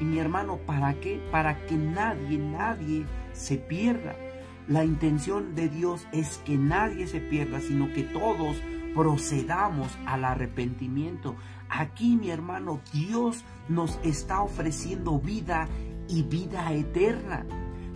Y 0.00 0.04
mi 0.04 0.18
hermano, 0.18 0.58
¿para 0.66 0.94
qué? 0.94 1.20
Para 1.30 1.66
que 1.66 1.76
nadie, 1.76 2.38
nadie 2.38 3.04
se 3.32 3.56
pierda. 3.58 4.14
La 4.68 4.84
intención 4.84 5.54
de 5.54 5.68
Dios 5.68 6.06
es 6.12 6.38
que 6.38 6.56
nadie 6.56 7.06
se 7.06 7.20
pierda, 7.20 7.60
sino 7.60 7.92
que 7.92 8.04
todos 8.04 8.56
procedamos 8.94 9.88
al 10.06 10.24
arrepentimiento. 10.24 11.36
Aquí, 11.68 12.16
mi 12.16 12.30
hermano, 12.30 12.80
Dios 12.92 13.44
nos 13.68 13.98
está 14.02 14.40
ofreciendo 14.42 15.18
vida 15.18 15.68
y 16.08 16.22
vida 16.22 16.72
eterna 16.72 17.44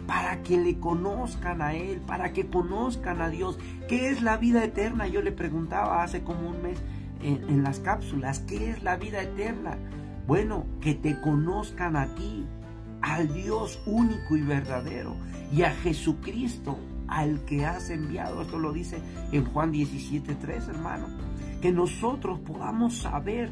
para 0.06 0.42
que 0.42 0.58
le 0.58 0.78
conozcan 0.78 1.62
a 1.62 1.74
Él, 1.74 2.00
para 2.06 2.32
que 2.32 2.46
conozcan 2.46 3.20
a 3.20 3.28
Dios. 3.28 3.58
¿Qué 3.88 4.10
es 4.10 4.22
la 4.22 4.36
vida 4.36 4.64
eterna? 4.64 5.06
Yo 5.06 5.22
le 5.22 5.32
preguntaba 5.32 6.02
hace 6.02 6.22
como 6.22 6.48
un 6.48 6.62
mes 6.62 6.82
en, 7.22 7.62
las 7.62 7.80
cápsulas, 7.80 8.40
¿qué 8.40 8.70
es 8.70 8.82
la 8.82 8.96
vida 8.96 9.22
eterna? 9.22 9.78
Bueno, 10.26 10.66
que 10.80 10.94
te 10.94 11.20
conozcan 11.20 11.96
a 11.96 12.14
ti, 12.14 12.44
al 13.00 13.32
Dios 13.32 13.80
único 13.86 14.36
y 14.36 14.42
verdadero, 14.42 15.14
y 15.52 15.62
a 15.62 15.70
Jesucristo, 15.70 16.78
al 17.08 17.44
que 17.44 17.64
has 17.64 17.90
enviado. 17.90 18.42
Esto 18.42 18.58
lo 18.58 18.72
dice 18.72 18.98
en 19.30 19.44
Juan 19.44 19.72
17.3, 19.72 20.68
hermano. 20.68 21.06
Que 21.60 21.70
nosotros 21.70 22.40
podamos 22.40 22.98
saber 22.98 23.50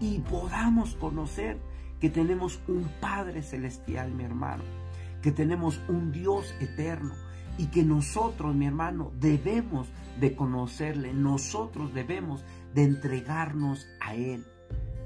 y 0.00 0.18
podamos 0.20 0.94
conocer 0.96 1.58
que 2.00 2.10
tenemos 2.10 2.60
un 2.68 2.88
Padre 3.00 3.42
celestial, 3.42 4.12
mi 4.12 4.24
hermano, 4.24 4.62
que 5.22 5.32
tenemos 5.32 5.80
un 5.88 6.12
Dios 6.12 6.54
eterno 6.60 7.14
y 7.58 7.66
que 7.66 7.82
nosotros, 7.82 8.54
mi 8.54 8.66
hermano, 8.66 9.12
debemos 9.18 9.88
de 10.20 10.34
conocerle, 10.34 11.12
nosotros 11.12 11.92
debemos 11.92 12.44
de 12.74 12.84
entregarnos 12.84 13.86
a 14.00 14.14
Él. 14.14 14.44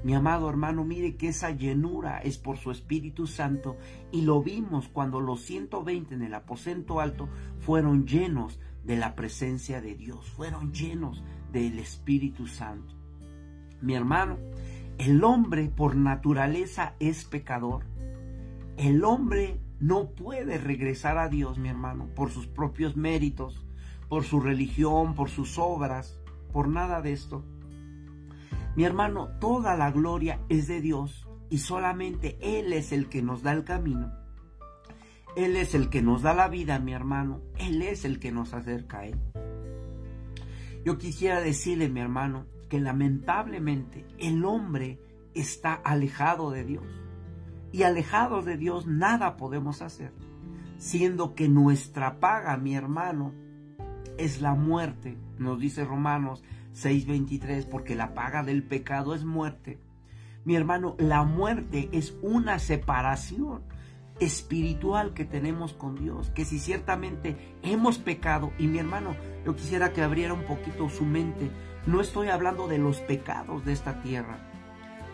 Mi 0.03 0.13
amado 0.13 0.49
hermano, 0.49 0.83
mire 0.83 1.15
que 1.15 1.29
esa 1.29 1.51
llenura 1.51 2.19
es 2.19 2.37
por 2.37 2.57
su 2.57 2.71
Espíritu 2.71 3.25
Santo 3.25 3.77
y 4.11 4.21
lo 4.23 4.43
vimos 4.43 4.89
cuando 4.89 5.21
los 5.21 5.41
120 5.41 6.15
en 6.15 6.23
el 6.23 6.33
aposento 6.33 6.99
alto 6.99 7.29
fueron 7.59 8.05
llenos 8.05 8.59
de 8.83 8.97
la 8.97 9.15
presencia 9.15 9.79
de 9.79 9.95
Dios, 9.95 10.29
fueron 10.29 10.73
llenos 10.73 11.23
del 11.53 11.79
Espíritu 11.79 12.47
Santo. 12.47 12.93
Mi 13.81 13.95
hermano, 13.95 14.37
el 14.97 15.23
hombre 15.23 15.71
por 15.73 15.95
naturaleza 15.95 16.95
es 16.99 17.23
pecador. 17.23 17.85
El 18.75 19.05
hombre 19.05 19.59
no 19.83 20.11
puede 20.11 20.57
regresar 20.57 21.17
a 21.17 21.27
Dios, 21.27 21.57
mi 21.57 21.67
hermano, 21.67 22.07
por 22.15 22.31
sus 22.31 22.47
propios 22.47 22.95
méritos, 22.95 23.65
por 24.07 24.23
su 24.23 24.39
religión, 24.39 25.13
por 25.13 25.29
sus 25.29 25.59
obras, 25.59 26.17
por 26.53 26.69
nada 26.69 27.01
de 27.01 27.11
esto. 27.11 27.43
Mi 28.77 28.85
hermano, 28.85 29.27
toda 29.41 29.75
la 29.75 29.91
gloria 29.91 30.39
es 30.47 30.69
de 30.69 30.79
Dios 30.79 31.27
y 31.49 31.57
solamente 31.57 32.37
Él 32.39 32.71
es 32.71 32.93
el 32.93 33.09
que 33.09 33.21
nos 33.21 33.43
da 33.43 33.51
el 33.51 33.65
camino. 33.65 34.13
Él 35.35 35.57
es 35.57 35.75
el 35.75 35.89
que 35.89 36.01
nos 36.01 36.21
da 36.21 36.33
la 36.33 36.47
vida, 36.47 36.79
mi 36.79 36.93
hermano. 36.93 37.41
Él 37.57 37.81
es 37.81 38.05
el 38.05 38.21
que 38.21 38.31
nos 38.31 38.53
acerca 38.53 38.99
a 38.99 39.07
Él. 39.07 39.19
Yo 40.85 40.97
quisiera 40.97 41.41
decirle, 41.41 41.89
mi 41.89 41.99
hermano, 41.99 42.45
que 42.69 42.79
lamentablemente 42.79 44.05
el 44.17 44.45
hombre 44.45 45.01
está 45.33 45.73
alejado 45.73 46.51
de 46.51 46.63
Dios. 46.63 47.02
Y 47.73 47.81
alejados 47.83 48.45
de 48.45 48.55
Dios 48.55 48.85
nada 48.85 49.35
podemos 49.35 49.81
hacer, 49.81 50.13
siendo 50.77 51.33
que 51.33 51.49
nuestra 51.49 52.19
paga, 52.19 52.55
mi 52.55 52.75
hermano, 52.75 53.33
es 54.19 54.41
la 54.41 54.53
muerte, 54.53 55.17
nos 55.39 55.59
dice 55.59 55.83
Romanos 55.83 56.43
6:23, 56.73 57.65
porque 57.65 57.95
la 57.95 58.13
paga 58.13 58.43
del 58.43 58.61
pecado 58.61 59.15
es 59.15 59.25
muerte. 59.25 59.79
Mi 60.45 60.55
hermano, 60.55 60.95
la 60.99 61.23
muerte 61.23 61.89
es 61.91 62.15
una 62.21 62.59
separación 62.59 63.63
espiritual 64.19 65.15
que 65.15 65.25
tenemos 65.25 65.73
con 65.73 65.95
Dios, 65.95 66.29
que 66.29 66.45
si 66.45 66.59
ciertamente 66.59 67.55
hemos 67.63 67.97
pecado, 67.97 68.51
y 68.59 68.67
mi 68.67 68.77
hermano, 68.77 69.15
yo 69.47 69.55
quisiera 69.55 69.93
que 69.93 70.03
abriera 70.03 70.35
un 70.35 70.43
poquito 70.43 70.89
su 70.89 71.05
mente, 71.05 71.49
no 71.87 72.01
estoy 72.01 72.27
hablando 72.27 72.67
de 72.67 72.77
los 72.77 72.99
pecados 72.99 73.65
de 73.65 73.73
esta 73.73 74.03
tierra, 74.03 74.37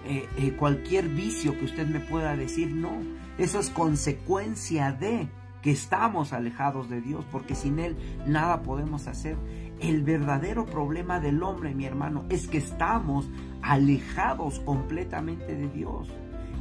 eh, 0.06 0.28
eh, 0.38 0.56
cualquier 0.58 1.10
vicio 1.10 1.58
que 1.58 1.66
usted 1.66 1.88
me 1.88 2.00
pueda 2.00 2.36
decir, 2.36 2.72
no, 2.72 2.92
eso 3.38 3.60
es 3.60 3.70
consecuencia 3.70 4.92
de 4.92 5.30
que 5.62 5.72
estamos 5.72 6.32
alejados 6.34 6.90
de 6.90 7.02
Dios, 7.02 7.26
porque 7.32 7.56
sin 7.56 7.80
Él 7.80 7.98
nada 8.26 8.64
podemos 8.64 9.08
hacer. 9.08 9.38
El 9.80 10.04
verdadero 10.04 10.66
problema 10.66 11.20
del 11.20 11.44
hombre, 11.44 11.74
mi 11.76 11.86
hermano, 11.86 12.26
es 12.30 12.48
que 12.48 12.58
estamos 12.58 13.30
alejados 13.62 14.60
completamente 14.62 15.56
de 15.56 15.68
Dios. 15.70 16.10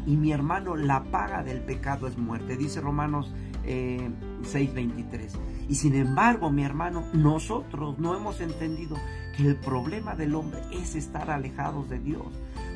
Y 0.06 0.16
mi 0.16 0.32
hermano, 0.32 0.74
la 0.76 1.04
paga 1.04 1.42
del 1.42 1.60
pecado 1.60 2.06
es 2.08 2.16
muerte, 2.16 2.56
dice 2.56 2.80
Romanos 2.80 3.32
6:23. 3.64 5.34
Eh, 5.34 5.66
y 5.68 5.74
sin 5.74 5.94
embargo, 5.94 6.50
mi 6.50 6.64
hermano, 6.64 7.04
nosotros 7.12 7.98
no 7.98 8.16
hemos 8.16 8.40
entendido 8.40 8.96
que 9.36 9.46
el 9.46 9.56
problema 9.56 10.14
del 10.14 10.34
hombre 10.34 10.60
es 10.72 10.94
estar 10.94 11.30
alejados 11.30 11.88
de 11.88 11.98
Dios. 11.98 12.26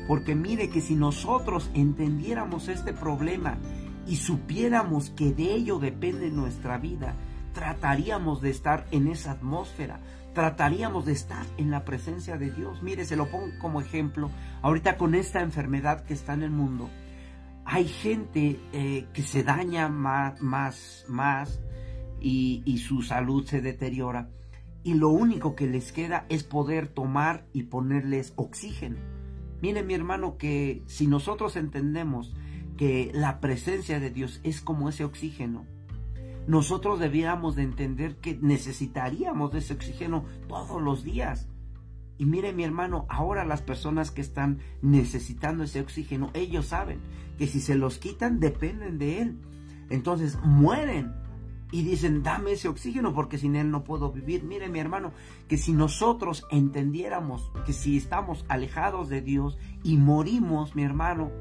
Porque 0.07 0.35
mire 0.35 0.69
que 0.69 0.81
si 0.81 0.95
nosotros 0.95 1.69
entendiéramos 1.73 2.67
este 2.67 2.93
problema 2.93 3.57
y 4.05 4.17
supiéramos 4.17 5.09
que 5.11 5.33
de 5.33 5.53
ello 5.53 5.79
depende 5.79 6.29
nuestra 6.29 6.77
vida, 6.77 7.15
trataríamos 7.53 8.41
de 8.41 8.49
estar 8.49 8.85
en 8.91 9.07
esa 9.07 9.31
atmósfera, 9.31 9.99
trataríamos 10.33 11.05
de 11.05 11.13
estar 11.13 11.45
en 11.57 11.71
la 11.71 11.85
presencia 11.85 12.37
de 12.37 12.51
Dios. 12.51 12.83
Mire, 12.83 13.05
se 13.05 13.15
lo 13.15 13.29
pongo 13.29 13.47
como 13.59 13.79
ejemplo, 13.79 14.29
ahorita 14.61 14.97
con 14.97 15.15
esta 15.15 15.41
enfermedad 15.41 16.03
que 16.03 16.13
está 16.13 16.33
en 16.33 16.43
el 16.43 16.51
mundo, 16.51 16.89
hay 17.65 17.87
gente 17.87 18.59
eh, 18.73 19.07
que 19.13 19.21
se 19.21 19.43
daña 19.43 19.87
más, 19.87 20.41
más, 21.07 21.61
y 22.25 22.77
su 22.77 23.01
salud 23.01 23.45
se 23.45 23.59
deteriora 23.59 24.29
y 24.83 24.95
lo 24.95 25.09
único 25.09 25.55
que 25.55 25.67
les 25.67 25.91
queda 25.91 26.25
es 26.29 26.43
poder 26.43 26.87
tomar 26.87 27.45
y 27.53 27.63
ponerles 27.63 28.33
oxígeno. 28.35 28.97
Mire 29.63 29.81
mi 29.81 29.93
hermano 29.93 30.35
que 30.37 30.83
si 30.87 31.07
nosotros 31.07 31.55
entendemos 31.55 32.33
que 32.75 33.11
la 33.13 33.39
presencia 33.39 34.01
de 34.01 34.09
Dios 34.09 34.41
es 34.43 34.59
como 34.59 34.89
ese 34.89 35.05
oxígeno, 35.05 35.65
nosotros 36.47 36.99
debiéramos 36.99 37.55
de 37.55 37.63
entender 37.63 38.17
que 38.17 38.37
necesitaríamos 38.41 39.53
de 39.53 39.59
ese 39.59 39.75
oxígeno 39.75 40.25
todos 40.49 40.81
los 40.81 41.05
días. 41.05 41.47
Y 42.17 42.25
mire 42.25 42.51
mi 42.51 42.65
hermano, 42.65 43.05
ahora 43.07 43.45
las 43.45 43.61
personas 43.61 44.11
que 44.11 44.19
están 44.19 44.59
necesitando 44.81 45.63
ese 45.63 45.79
oxígeno, 45.79 46.29
ellos 46.33 46.65
saben 46.65 46.99
que 47.37 47.47
si 47.47 47.61
se 47.61 47.75
los 47.75 47.99
quitan 47.99 48.41
dependen 48.41 48.97
de 48.97 49.21
él. 49.21 49.37
Entonces 49.89 50.37
mueren 50.43 51.13
y 51.73 51.81
dicen, 51.81 52.21
dame 52.21 52.51
ese 52.51 52.67
oxígeno 52.67 53.15
porque 53.15 53.39
sin 53.39 53.55
él 53.55 53.71
no 53.71 53.83
puedo 53.83 54.11
vivir. 54.11 54.43
Mire 54.43 54.69
mi 54.69 54.77
hermano, 54.77 55.11
que 55.47 55.57
si 55.57 55.73
nosotros 55.73 56.45
entendiéramos 56.51 57.51
que 57.65 57.73
si 57.73 57.97
estamos 57.97 58.45
alejados 58.47 59.09
de 59.09 59.21
Dios 59.21 59.57
y 59.81 59.97
morimos, 59.97 60.75
mi 60.75 60.83
hermano, 60.83 61.31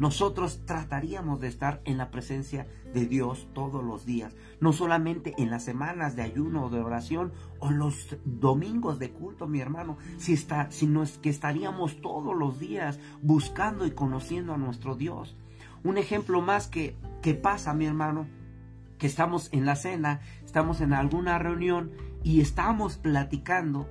nosotros 0.00 0.62
trataríamos 0.66 1.38
de 1.38 1.46
estar 1.46 1.80
en 1.84 1.98
la 1.98 2.10
presencia 2.10 2.66
de 2.92 3.06
Dios 3.06 3.46
todos 3.52 3.84
los 3.84 4.04
días, 4.04 4.34
no 4.58 4.72
solamente 4.72 5.34
en 5.38 5.50
las 5.50 5.64
semanas 5.64 6.16
de 6.16 6.22
ayuno 6.22 6.64
o 6.64 6.68
de 6.68 6.80
oración 6.80 7.32
o 7.60 7.70
los 7.70 8.16
domingos 8.24 8.98
de 8.98 9.12
culto, 9.12 9.46
mi 9.46 9.60
hermano, 9.60 9.98
si 10.16 10.32
está, 10.32 10.68
sino 10.72 11.04
es 11.04 11.16
que 11.18 11.30
estaríamos 11.30 12.00
todos 12.00 12.36
los 12.36 12.58
días 12.58 12.98
buscando 13.22 13.86
y 13.86 13.92
conociendo 13.92 14.52
a 14.52 14.58
nuestro 14.58 14.96
Dios. 14.96 15.36
Un 15.84 15.96
ejemplo 15.96 16.40
más 16.40 16.66
que, 16.66 16.96
que 17.22 17.34
pasa, 17.34 17.72
mi 17.72 17.86
hermano, 17.86 18.26
que 18.98 19.06
estamos 19.06 19.48
en 19.52 19.66
la 19.66 19.76
cena, 19.76 20.20
estamos 20.44 20.80
en 20.80 20.92
alguna 20.92 21.38
reunión 21.38 21.92
y 22.22 22.40
estamos 22.40 22.96
platicando 22.96 23.88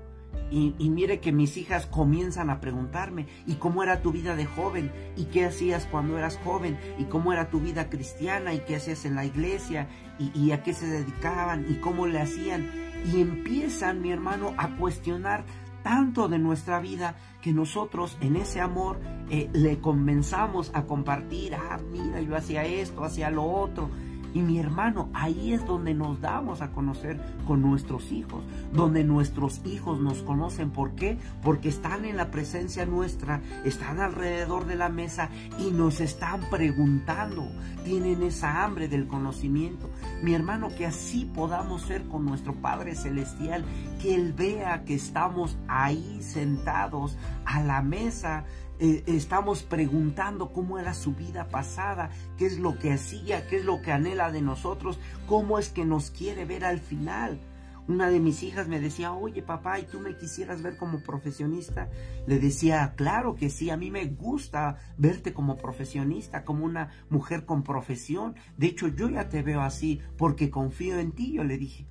y, 0.54 0.90
mire 0.92 1.20
que 1.20 1.32
mis 1.32 1.58
hijas 1.58 1.88
comienzan 1.88 2.52
a 2.52 2.62
preguntarme, 2.62 3.26
¿y 3.48 3.56
cómo 3.56 3.82
era 3.82 4.04
tu 4.04 4.12
vida 4.12 4.36
de 4.36 4.46
joven? 4.46 4.92
¿Y 5.16 5.26
qué 5.26 5.46
hacías 5.46 5.88
cuando 5.90 6.16
eras 6.16 6.40
joven? 6.44 6.78
¿Y 7.00 7.06
cómo 7.06 7.34
era 7.34 7.50
tu 7.50 7.60
vida 7.60 7.90
cristiana? 7.90 8.54
¿Y 8.54 8.60
qué 8.60 8.76
hacías 8.76 9.06
en 9.06 9.16
la 9.16 9.26
iglesia? 9.26 9.88
¿Y, 10.20 10.52
a 10.52 10.62
qué 10.62 10.74
se 10.74 10.86
dedicaban? 10.86 11.66
¿Y 11.68 11.76
cómo 11.78 12.06
le 12.06 12.22
hacían? 12.22 12.70
Y 13.12 13.22
empiezan, 13.22 14.04
mi 14.04 14.12
hermano, 14.12 14.54
a 14.58 14.76
cuestionar 14.78 15.44
tanto 15.82 16.28
de 16.28 16.38
nuestra 16.38 16.80
vida 16.80 17.16
que 17.42 17.52
nosotros 17.52 18.16
en 18.22 18.36
ese 18.36 18.62
amor 18.62 19.00
eh, 19.32 19.50
le 19.54 19.80
comenzamos 19.80 20.70
a 20.76 20.84
compartir, 20.84 21.56
ah, 21.56 21.80
mira, 21.92 22.22
yo 22.22 22.36
hacía 22.36 22.64
esto, 22.64 23.04
hacía 23.04 23.32
lo 23.32 23.44
otro. 23.44 23.90
Y 24.34 24.42
mi 24.42 24.60
hermano, 24.60 25.10
ahí 25.14 25.54
es 25.54 25.66
donde 25.66 25.94
nos 25.94 26.20
damos 26.20 26.62
a 26.62 26.72
conocer 26.72 27.20
con 27.46 27.62
nuestros 27.62 28.12
hijos, 28.12 28.44
donde 28.72 29.04
nuestros 29.04 29.62
hijos 29.66 30.00
nos 30.00 30.24
conocen. 30.24 30.72
¿Por 30.72 30.96
qué? 30.96 31.18
Porque 31.44 31.70
están 31.70 32.06
en 32.06 32.18
la 32.18 32.32
presencia 32.32 32.86
nuestra, 32.86 33.42
están 33.64 34.00
alrededor 34.00 34.66
de 34.66 34.76
la 34.76 34.90
mesa 34.90 35.30
y 35.60 35.72
nos 35.72 36.02
están 36.02 36.42
preguntando, 36.50 37.48
tienen 37.86 38.24
esa 38.24 38.64
hambre 38.64 38.88
del 38.88 39.08
conocimiento. 39.08 39.90
Mi 40.24 40.34
hermano, 40.34 40.70
que 40.76 40.88
así 40.88 41.26
podamos 41.26 41.84
ser 41.84 42.04
con 42.08 42.26
nuestro 42.26 42.56
Padre 42.56 42.96
Celestial, 42.96 43.64
que 44.02 44.16
Él 44.16 44.34
vea 44.34 44.84
que 44.84 44.96
estamos 44.96 45.58
ahí 45.68 46.20
sentados 46.22 47.18
a 47.46 47.62
la 47.62 47.82
mesa 47.82 48.46
eh, 48.80 49.04
estamos 49.06 49.64
preguntando 49.64 50.52
cómo 50.52 50.80
era 50.80 50.94
su 50.94 51.14
vida 51.14 51.48
pasada, 51.48 52.10
qué 52.38 52.48
es 52.48 52.60
lo 52.60 52.78
que 52.80 52.92
hacía, 52.92 53.48
qué 53.48 53.58
es 53.58 53.66
lo 53.66 53.82
que 53.82 53.92
anhela 53.92 54.23
de 54.32 54.42
nosotros, 54.42 55.00
cómo 55.28 55.60
es 55.60 55.70
que 55.70 55.86
nos 55.86 56.12
quiere 56.12 56.46
ver 56.46 56.66
al 56.66 56.80
final. 56.80 57.40
Una 57.86 58.10
de 58.10 58.22
mis 58.22 58.44
hijas 58.44 58.70
me 58.70 58.80
decía, 58.80 59.12
oye 59.12 59.42
papá, 59.42 59.78
¿y 59.78 59.84
tú 59.84 60.00
me 60.00 60.16
quisieras 60.16 60.62
ver 60.62 60.78
como 60.78 61.04
profesionista? 61.04 61.90
Le 62.26 62.40
decía, 62.40 62.94
claro 62.96 63.36
que 63.36 63.50
sí, 63.50 63.70
a 63.70 63.78
mí 63.78 63.92
me 63.92 64.06
gusta 64.06 64.78
verte 64.98 65.34
como 65.34 65.58
profesionista, 65.58 66.46
como 66.46 66.64
una 66.64 66.92
mujer 67.10 67.46
con 67.46 67.64
profesión. 67.64 68.36
De 68.58 68.68
hecho, 68.68 68.88
yo 68.88 69.10
ya 69.10 69.28
te 69.28 69.42
veo 69.42 69.62
así 69.62 70.00
porque 70.18 70.50
confío 70.50 70.98
en 70.98 71.12
ti, 71.12 71.34
yo 71.34 71.44
le 71.44 71.58
dije. 71.58 71.86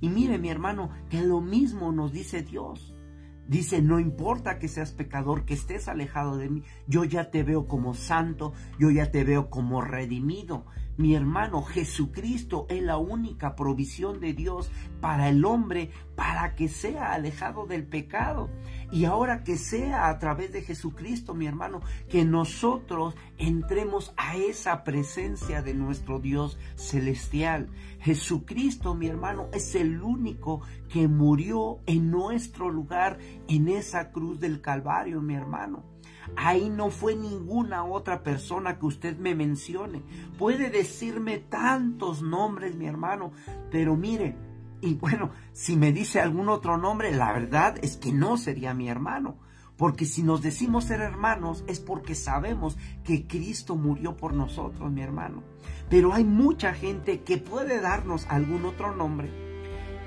Y 0.00 0.10
mire 0.10 0.38
mi 0.38 0.50
hermano, 0.50 0.90
que 1.08 1.22
lo 1.22 1.40
mismo 1.40 1.92
nos 1.92 2.12
dice 2.12 2.42
Dios. 2.42 2.94
Dice, 3.48 3.80
no 3.80 3.98
importa 3.98 4.58
que 4.58 4.68
seas 4.68 4.92
pecador, 4.92 5.46
que 5.46 5.54
estés 5.54 5.88
alejado 5.88 6.36
de 6.36 6.50
mí, 6.50 6.62
yo 6.86 7.04
ya 7.04 7.30
te 7.30 7.42
veo 7.42 7.66
como 7.66 7.94
santo, 7.94 8.52
yo 8.78 8.90
ya 8.90 9.10
te 9.10 9.24
veo 9.24 9.48
como 9.48 9.80
redimido. 9.80 10.66
Mi 10.98 11.14
hermano, 11.14 11.62
Jesucristo 11.62 12.66
es 12.68 12.82
la 12.82 12.96
única 12.96 13.54
provisión 13.54 14.18
de 14.18 14.32
Dios 14.32 14.68
para 15.00 15.28
el 15.28 15.44
hombre, 15.44 15.92
para 16.16 16.56
que 16.56 16.66
sea 16.66 17.12
alejado 17.12 17.66
del 17.66 17.86
pecado. 17.86 18.50
Y 18.90 19.04
ahora 19.04 19.44
que 19.44 19.58
sea 19.58 20.08
a 20.08 20.18
través 20.18 20.52
de 20.52 20.62
Jesucristo, 20.62 21.34
mi 21.34 21.46
hermano, 21.46 21.82
que 22.08 22.24
nosotros 22.24 23.14
entremos 23.36 24.14
a 24.16 24.36
esa 24.36 24.82
presencia 24.82 25.60
de 25.60 25.74
nuestro 25.74 26.20
Dios 26.20 26.58
celestial. 26.76 27.68
Jesucristo, 28.00 28.94
mi 28.94 29.08
hermano, 29.08 29.48
es 29.52 29.74
el 29.74 30.02
único 30.02 30.62
que 30.88 31.06
murió 31.06 31.80
en 31.86 32.10
nuestro 32.10 32.70
lugar 32.70 33.18
en 33.46 33.68
esa 33.68 34.10
cruz 34.10 34.40
del 34.40 34.60
Calvario, 34.62 35.20
mi 35.20 35.34
hermano. 35.34 35.84
Ahí 36.36 36.70
no 36.70 36.90
fue 36.90 37.14
ninguna 37.14 37.84
otra 37.84 38.22
persona 38.22 38.78
que 38.78 38.86
usted 38.86 39.18
me 39.18 39.34
mencione. 39.34 40.02
Puede 40.38 40.70
decirme 40.70 41.38
tantos 41.38 42.22
nombres, 42.22 42.74
mi 42.74 42.86
hermano, 42.86 43.32
pero 43.70 43.96
mire, 43.96 44.36
y 44.80 44.94
bueno, 44.94 45.30
si 45.52 45.76
me 45.76 45.92
dice 45.92 46.20
algún 46.20 46.48
otro 46.48 46.76
nombre, 46.76 47.12
la 47.12 47.32
verdad 47.32 47.76
es 47.82 47.96
que 47.96 48.12
no 48.12 48.36
sería 48.36 48.74
mi 48.74 48.88
hermano. 48.88 49.36
Porque 49.76 50.06
si 50.06 50.24
nos 50.24 50.42
decimos 50.42 50.84
ser 50.84 51.00
hermanos 51.00 51.62
es 51.68 51.78
porque 51.78 52.16
sabemos 52.16 52.76
que 53.04 53.28
Cristo 53.28 53.76
murió 53.76 54.16
por 54.16 54.34
nosotros, 54.34 54.90
mi 54.90 55.02
hermano. 55.02 55.44
Pero 55.88 56.12
hay 56.12 56.24
mucha 56.24 56.74
gente 56.74 57.20
que 57.20 57.38
puede 57.38 57.80
darnos 57.80 58.26
algún 58.28 58.64
otro 58.64 58.94
nombre. 58.96 59.30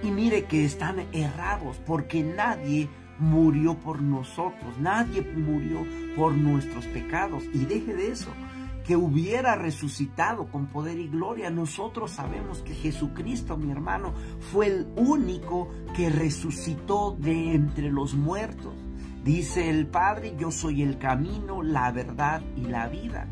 Y 0.04 0.12
mire 0.12 0.44
que 0.44 0.66
están 0.66 1.08
errados 1.14 1.80
porque 1.86 2.22
nadie 2.22 2.90
murió 3.18 3.80
por 3.80 4.02
nosotros, 4.02 4.78
nadie 4.80 5.22
murió 5.22 5.86
por 6.18 6.34
nuestros 6.34 6.86
pecados. 6.88 7.44
Y 7.54 7.66
deje 7.66 7.94
de 7.94 8.12
eso, 8.12 8.30
que 8.86 8.96
hubiera 8.96 9.56
resucitado 9.56 10.48
con 10.48 10.67
poder 10.67 11.00
y 11.00 11.08
gloria. 11.08 11.50
Nosotros 11.50 12.12
sabemos 12.12 12.62
que 12.62 12.74
Jesucristo, 12.74 13.58
mi 13.58 13.72
hermano, 13.72 14.13
fue 14.52 14.67
el 14.67 14.88
único 14.96 15.70
que 15.96 16.10
resucitó 16.10 17.15
de 17.20 17.54
entre 17.54 17.91
los 17.91 18.15
muertos. 18.15 18.74
Dice 19.24 19.70
el 19.70 19.88
Padre, 19.88 20.36
yo 20.38 20.52
soy 20.52 20.82
el 20.82 20.98
camino, 20.98 21.62
la 21.62 21.91
verdad 21.91 22.41
y 22.56 22.62
la 22.62 22.88
vida. 22.88 23.28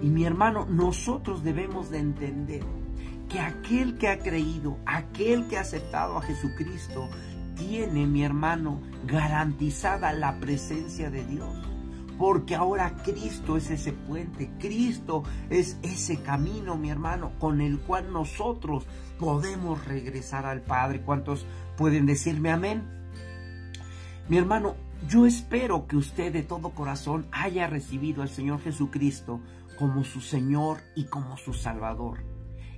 Y 0.00 0.08
mi 0.08 0.24
hermano, 0.24 0.66
nosotros 0.66 1.44
debemos 1.44 1.90
de 1.90 1.98
entender 1.98 2.64
que 3.28 3.40
aquel 3.40 3.98
que 3.98 4.08
ha 4.08 4.18
creído, 4.18 4.78
aquel 4.86 5.46
que 5.48 5.58
ha 5.58 5.62
aceptado 5.62 6.16
a 6.16 6.22
Jesucristo, 6.22 7.08
tiene, 7.56 8.06
mi 8.06 8.24
hermano, 8.24 8.80
garantizada 9.06 10.12
la 10.12 10.38
presencia 10.40 11.10
de 11.10 11.24
Dios. 11.24 11.71
Porque 12.22 12.54
ahora 12.54 12.94
Cristo 13.02 13.56
es 13.56 13.68
ese 13.72 13.92
puente, 13.92 14.48
Cristo 14.60 15.24
es 15.50 15.76
ese 15.82 16.22
camino, 16.22 16.76
mi 16.76 16.88
hermano, 16.88 17.32
con 17.40 17.60
el 17.60 17.80
cual 17.80 18.12
nosotros 18.12 18.86
podemos 19.18 19.84
regresar 19.86 20.46
al 20.46 20.60
Padre. 20.60 21.00
¿Cuántos 21.00 21.44
pueden 21.76 22.06
decirme 22.06 22.52
amén? 22.52 22.84
Mi 24.28 24.38
hermano, 24.38 24.76
yo 25.08 25.26
espero 25.26 25.88
que 25.88 25.96
usted 25.96 26.32
de 26.32 26.44
todo 26.44 26.70
corazón 26.70 27.26
haya 27.32 27.66
recibido 27.66 28.22
al 28.22 28.28
Señor 28.28 28.60
Jesucristo 28.60 29.40
como 29.76 30.04
su 30.04 30.20
Señor 30.20 30.78
y 30.94 31.06
como 31.06 31.36
su 31.36 31.54
Salvador 31.54 32.20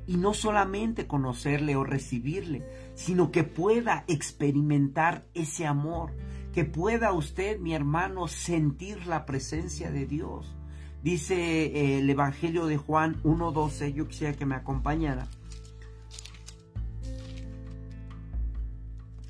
y 0.07 0.17
no 0.17 0.35
solamente 0.35 1.07
conocerle 1.07 1.77
o 1.77 1.85
recibirle, 1.85 2.65
sino 2.95 3.31
que 3.31 3.45
pueda 3.45 4.05
experimentar 4.07 5.27
ese 5.35 5.67
amor, 5.67 6.13
que 6.55 6.65
pueda 6.65 7.13
usted, 7.13 7.59
mi 7.59 7.75
hermano, 7.75 8.29
sentir 8.29 9.09
la 9.09 9.27
presencia 9.27 9.91
de 9.91 10.07
Dios. 10.07 10.55
Dice 11.03 11.35
eh, 11.35 11.99
el 11.99 12.09
Evangelio 12.09 12.67
de 12.67 12.77
Juan 12.77 13.21
1.12, 13.25 13.93
yo 13.93 14.07
quisiera 14.07 14.35
que 14.35 14.47
me 14.47 14.55
acompañara. 14.55 15.27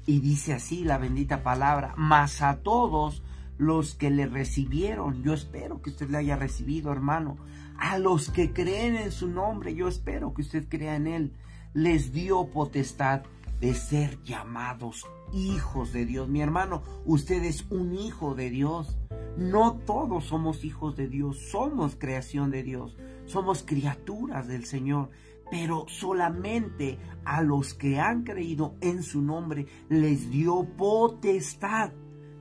Y 0.04 0.20
dice 0.20 0.52
así 0.52 0.84
la 0.84 0.98
bendita 0.98 1.42
palabra, 1.42 1.94
mas 1.96 2.42
a 2.42 2.58
todos 2.58 3.22
los 3.56 3.94
que 3.94 4.10
le 4.10 4.26
recibieron, 4.26 5.22
yo 5.22 5.32
espero 5.32 5.80
que 5.80 5.90
usted 5.90 6.10
le 6.10 6.18
haya 6.18 6.36
recibido, 6.36 6.92
hermano, 6.92 7.38
a 7.78 7.96
los 7.96 8.28
que 8.28 8.52
creen 8.52 8.96
en 8.96 9.10
su 9.10 9.28
nombre, 9.28 9.74
yo 9.74 9.88
espero 9.88 10.34
que 10.34 10.42
usted 10.42 10.68
crea 10.68 10.94
en 10.96 11.06
él, 11.06 11.32
les 11.72 12.12
dio 12.12 12.50
potestad 12.50 13.22
de 13.60 13.72
ser 13.72 14.22
llamados 14.24 15.06
hijos 15.34 15.92
de 15.92 16.06
Dios. 16.06 16.28
Mi 16.28 16.40
hermano, 16.40 16.82
usted 17.04 17.42
es 17.44 17.66
un 17.70 17.94
hijo 17.94 18.34
de 18.34 18.50
Dios. 18.50 18.96
No 19.36 19.78
todos 19.84 20.26
somos 20.26 20.64
hijos 20.64 20.96
de 20.96 21.08
Dios, 21.08 21.38
somos 21.50 21.96
creación 21.96 22.50
de 22.50 22.62
Dios, 22.62 22.96
somos 23.26 23.64
criaturas 23.64 24.46
del 24.46 24.64
Señor, 24.64 25.10
pero 25.50 25.86
solamente 25.88 26.98
a 27.24 27.42
los 27.42 27.74
que 27.74 27.98
han 27.98 28.22
creído 28.22 28.76
en 28.80 29.02
su 29.02 29.22
nombre 29.22 29.66
les 29.88 30.30
dio 30.30 30.68
potestad 30.76 31.90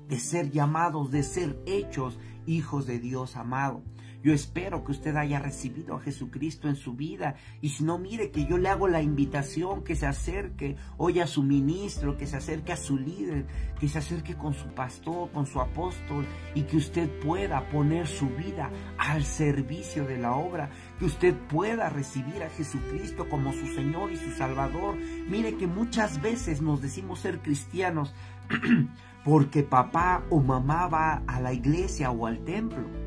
de 0.08 0.20
ser 0.20 0.52
llamados, 0.52 1.10
de 1.10 1.24
ser 1.24 1.60
hechos 1.66 2.20
hijos 2.46 2.86
de 2.86 3.00
Dios 3.00 3.36
amado. 3.36 3.82
Yo 4.24 4.34
espero 4.34 4.86
que 4.86 4.94
usted 4.94 5.18
haya 5.18 5.40
recibido 5.40 5.96
a 5.96 6.00
Jesucristo 6.00 6.70
en 6.70 6.78
su 6.78 6.94
vida. 6.94 7.36
Y 7.60 7.70
si 7.70 7.84
no, 7.84 7.98
mire 7.98 8.32
que 8.32 8.46
yo 8.46 8.58
le 8.58 8.70
hago 8.70 8.88
la 8.88 9.02
invitación 9.02 9.84
que 9.84 9.98
se 9.98 10.06
acerque 10.06 10.78
hoy 10.96 11.20
a 11.20 11.28
su 11.28 11.44
ministro, 11.44 12.16
que 12.16 12.26
se 12.26 12.38
acerque 12.38 12.72
a 12.72 12.78
su 12.78 12.98
líder, 12.98 13.46
que 13.82 13.90
se 13.90 13.98
acerque 13.98 14.36
con 14.36 14.54
su 14.54 14.68
pastor, 14.68 15.30
con 15.32 15.46
su 15.46 15.60
apóstol 15.60 16.26
y 16.56 16.62
que 16.62 16.78
usted 16.78 17.10
pueda 17.20 17.68
poner 17.68 18.08
su 18.08 18.30
vida 18.30 18.72
al 18.98 19.26
servicio 19.26 20.06
de 20.06 20.18
la 20.18 20.32
obra, 20.38 20.70
que 21.00 21.06
usted 21.06 21.36
pueda 21.50 21.90
recibir 21.90 22.44
a 22.44 22.50
Jesucristo 22.50 23.28
como 23.28 23.52
su 23.52 23.68
Señor 23.76 24.14
y 24.14 24.16
su 24.16 24.32
Salvador. 24.32 24.96
Mire 25.28 25.58
que 25.58 25.68
muchas 25.68 26.22
veces 26.22 26.62
nos 26.62 26.82
decimos 26.82 27.20
ser 27.20 27.40
cristianos 27.40 28.14
porque 29.26 29.64
papá 29.64 30.24
o 30.30 30.40
mamá 30.40 30.88
va 30.88 31.24
a 31.28 31.42
la 31.42 31.52
iglesia 31.52 32.10
o 32.10 32.26
al 32.26 32.40
templo 32.46 33.03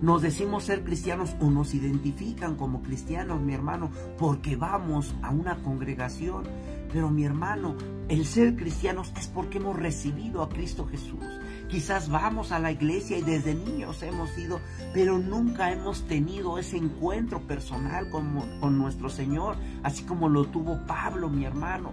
nos 0.00 0.22
decimos 0.22 0.64
ser 0.64 0.82
cristianos 0.82 1.36
o 1.40 1.50
nos 1.50 1.74
identifican 1.74 2.56
como 2.56 2.80
cristianos, 2.80 3.42
mi 3.42 3.52
hermano, 3.52 3.90
porque 4.18 4.56
vamos 4.56 5.14
a 5.20 5.30
una 5.30 5.62
congregación. 5.62 6.44
Pero 6.90 7.10
mi 7.10 7.24
hermano, 7.24 7.76
el 8.08 8.24
ser 8.24 8.56
cristianos 8.56 9.12
es 9.18 9.26
porque 9.26 9.58
hemos 9.58 9.78
recibido 9.78 10.42
a 10.42 10.48
Cristo 10.48 10.86
Jesús. 10.86 11.22
Quizás 11.68 12.08
vamos 12.08 12.50
a 12.50 12.58
la 12.58 12.72
iglesia 12.72 13.18
y 13.18 13.22
desde 13.22 13.54
niños 13.54 14.02
hemos 14.02 14.36
ido, 14.38 14.58
pero 14.94 15.18
nunca 15.18 15.70
hemos 15.70 16.06
tenido 16.08 16.58
ese 16.58 16.78
encuentro 16.78 17.46
personal 17.46 18.08
con, 18.08 18.40
con 18.58 18.78
nuestro 18.78 19.10
Señor, 19.10 19.56
así 19.82 20.04
como 20.04 20.30
lo 20.30 20.46
tuvo 20.46 20.84
Pablo, 20.86 21.28
mi 21.28 21.44
hermano. 21.44 21.92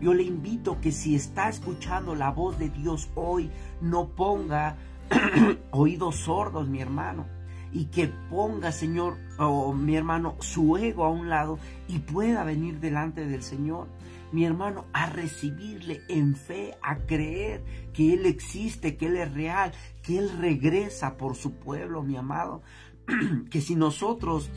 Yo 0.00 0.14
le 0.14 0.22
invito 0.22 0.80
que 0.80 0.92
si 0.92 1.16
está 1.16 1.48
escuchando 1.48 2.14
la 2.14 2.30
voz 2.30 2.56
de 2.56 2.70
Dios 2.70 3.10
hoy, 3.16 3.50
no 3.80 4.10
ponga 4.10 4.76
oídos 5.72 6.16
sordos, 6.18 6.68
mi 6.68 6.80
hermano 6.80 7.37
y 7.72 7.86
que 7.86 8.08
ponga, 8.30 8.72
Señor, 8.72 9.16
o 9.38 9.72
mi 9.72 9.96
hermano, 9.96 10.36
su 10.40 10.76
ego 10.76 11.04
a 11.04 11.10
un 11.10 11.28
lado 11.28 11.58
y 11.86 11.98
pueda 11.98 12.44
venir 12.44 12.80
delante 12.80 13.26
del 13.26 13.42
Señor. 13.42 13.88
Mi 14.30 14.44
hermano, 14.44 14.84
a 14.92 15.06
recibirle 15.06 16.02
en 16.08 16.36
fe, 16.36 16.76
a 16.82 16.96
creer 16.98 17.64
que 17.94 18.12
Él 18.12 18.26
existe, 18.26 18.96
que 18.96 19.06
Él 19.06 19.16
es 19.16 19.32
real, 19.32 19.72
que 20.02 20.18
Él 20.18 20.30
regresa 20.38 21.16
por 21.16 21.34
su 21.34 21.52
pueblo, 21.52 22.02
mi 22.02 22.16
amado. 22.16 22.62
que 23.50 23.60
si 23.60 23.74
nosotros 23.74 24.50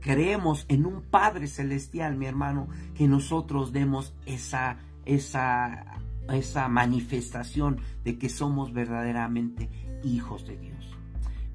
creemos 0.00 0.66
en 0.68 0.84
un 0.84 1.00
Padre 1.00 1.46
celestial, 1.46 2.16
mi 2.16 2.26
hermano, 2.26 2.68
que 2.94 3.08
nosotros 3.08 3.72
demos 3.72 4.14
esa, 4.26 4.76
esa, 5.06 5.98
esa 6.28 6.68
manifestación 6.68 7.80
de 8.04 8.18
que 8.18 8.28
somos 8.28 8.74
verdaderamente 8.74 9.70
hijos 10.04 10.46
de 10.46 10.58
Dios. 10.58 10.73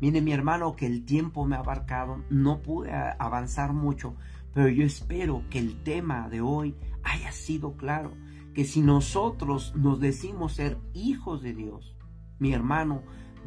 Mire 0.01 0.21
mi 0.21 0.31
hermano 0.31 0.75
que 0.75 0.85
el 0.85 1.03
tiempo 1.03 1.45
me 1.45 1.55
ha 1.55 1.59
abarcado, 1.59 2.23
no 2.29 2.61
pude 2.61 2.91
avanzar 2.91 3.73
mucho, 3.73 4.15
pero 4.53 4.69
yo 4.69 4.83
espero 4.85 5.43
que 5.49 5.59
el 5.59 5.83
tema 5.83 6.29
de 6.29 6.41
hoy 6.41 6.75
haya 7.03 7.31
sido 7.31 7.75
claro, 7.75 8.11
que 8.53 8.65
si 8.65 8.81
nosotros 8.81 9.73
nos 9.75 9.99
decimos 9.99 10.53
ser 10.53 10.77
hijos 10.93 11.41
de 11.41 11.53
Dios, 11.53 11.95
mi 12.39 12.53
hermano, 12.53 13.03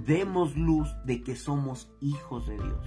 demos 0.07 0.57
luz 0.57 0.95
de 1.07 1.23
que 1.23 1.37
somos 1.37 1.91
hijos 2.01 2.47
de 2.47 2.55
Dios. 2.55 2.87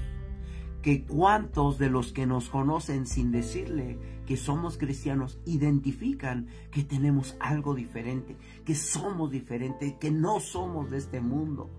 Que 0.81 1.03
cuantos 1.03 1.79
de 1.79 1.89
los 1.89 2.13
que 2.13 2.27
nos 2.27 2.49
conocen 2.49 3.07
sin 3.07 3.31
decirle 3.31 3.97
que 4.27 4.37
somos 4.37 4.77
cristianos 4.77 5.39
identifican 5.45 6.47
que 6.71 6.83
tenemos 6.83 7.35
algo 7.39 7.73
diferente, 7.73 8.37
que 8.63 8.75
somos 8.75 9.31
diferentes, 9.31 9.93
que 9.93 10.11
no 10.11 10.39
somos 10.39 10.91
de 10.91 10.97
este 10.97 11.21
mundo. 11.21 11.71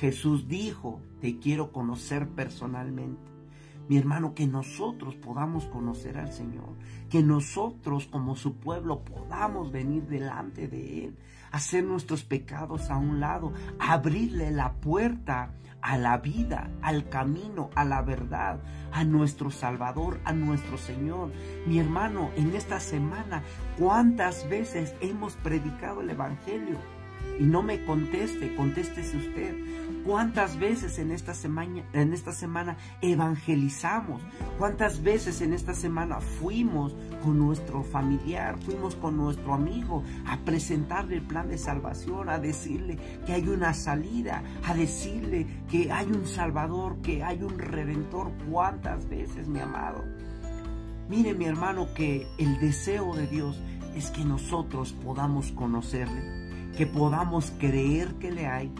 Jesús 0.00 0.48
dijo, 0.48 1.00
te 1.20 1.38
quiero 1.38 1.72
conocer 1.72 2.28
personalmente 2.28 3.32
mi 3.88 3.98
hermano, 3.98 4.34
que 4.34 4.46
nosotros 4.46 5.16
podamos 5.16 5.66
conocer 5.66 6.16
al 6.16 6.32
Señor, 6.32 6.76
que 7.10 7.22
nosotros 7.22 8.06
como 8.06 8.36
su 8.36 8.54
pueblo 8.54 9.04
podamos 9.04 9.72
venir 9.72 10.04
delante 10.04 10.68
de 10.68 11.04
Él, 11.04 11.18
hacer 11.50 11.84
nuestros 11.84 12.22
pecados 12.24 12.90
a 12.90 12.96
un 12.96 13.20
lado, 13.20 13.52
abrirle 13.78 14.50
la 14.50 14.74
puerta 14.74 15.52
a 15.82 15.98
la 15.98 16.18
vida, 16.18 16.70
al 16.80 17.08
camino, 17.08 17.70
a 17.74 17.84
la 17.84 18.02
verdad, 18.02 18.60
a 18.92 19.04
nuestro 19.04 19.50
Salvador, 19.50 20.20
a 20.24 20.32
nuestro 20.32 20.78
Señor. 20.78 21.32
Mi 21.66 21.80
hermano, 21.80 22.30
en 22.36 22.54
esta 22.54 22.78
semana, 22.78 23.42
¿cuántas 23.78 24.48
veces 24.48 24.94
hemos 25.00 25.34
predicado 25.34 26.00
el 26.00 26.10
Evangelio? 26.10 26.78
Y 27.38 27.44
no 27.44 27.62
me 27.62 27.84
conteste, 27.84 28.54
contéstese 28.54 29.16
usted. 29.16 29.56
¿Cuántas 30.04 30.58
veces 30.58 30.98
en 30.98 31.12
esta 31.12 31.32
semana, 31.32 31.84
en 31.92 32.12
esta 32.12 32.32
semana 32.32 32.76
evangelizamos? 33.02 34.20
¿Cuántas 34.58 35.00
veces 35.02 35.40
en 35.42 35.52
esta 35.52 35.74
semana 35.74 36.20
fuimos 36.20 36.94
con 37.22 37.38
nuestro 37.38 37.84
familiar, 37.84 38.58
fuimos 38.58 38.96
con 38.96 39.16
nuestro 39.16 39.54
amigo 39.54 40.02
a 40.26 40.38
presentarle 40.38 41.16
el 41.16 41.22
plan 41.22 41.48
de 41.48 41.56
salvación, 41.56 42.28
a 42.28 42.40
decirle 42.40 42.98
que 43.24 43.32
hay 43.32 43.46
una 43.46 43.74
salida, 43.74 44.42
a 44.64 44.74
decirle 44.74 45.46
que 45.70 45.92
hay 45.92 46.06
un 46.06 46.26
salvador, 46.26 47.00
que 47.00 47.22
hay 47.22 47.40
un 47.40 47.56
redentor? 47.56 48.32
¿Cuántas 48.50 49.08
veces, 49.08 49.46
mi 49.46 49.60
amado? 49.60 50.04
Mire, 51.08 51.32
mi 51.34 51.44
hermano, 51.44 51.94
que 51.94 52.26
el 52.38 52.58
deseo 52.58 53.14
de 53.14 53.28
Dios 53.28 53.60
es 53.94 54.10
que 54.10 54.24
nosotros 54.24 54.94
podamos 55.04 55.52
conocerle 55.52 56.41
que 56.76 56.86
podamos 56.86 57.52
creer 57.58 58.14
que 58.14 58.30
le 58.30 58.46
hay 58.46 58.72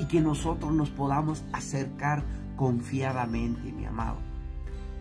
y 0.00 0.06
que 0.06 0.20
nosotros 0.20 0.72
nos 0.72 0.90
podamos 0.90 1.44
acercar 1.52 2.24
confiadamente, 2.56 3.72
mi 3.72 3.84
amado. 3.84 4.16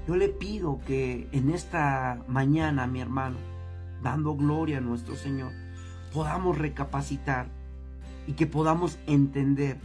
Yo 0.08 0.16
le 0.16 0.30
pido 0.30 0.80
que 0.86 1.30
en 1.32 1.50
esta 1.50 2.24
mañana, 2.28 2.88
mi 2.88 3.00
hermano, 3.00 3.38
dando 4.02 4.36
gloria 4.36 4.80
a 4.80 4.82
nuestro 4.82 5.16
Señor, 5.16 5.52
podamos 6.14 6.58
recapacitar 6.58 7.48
y 8.28 8.34
que 8.34 8.46
podamos 8.46 9.00
entender 9.08 9.80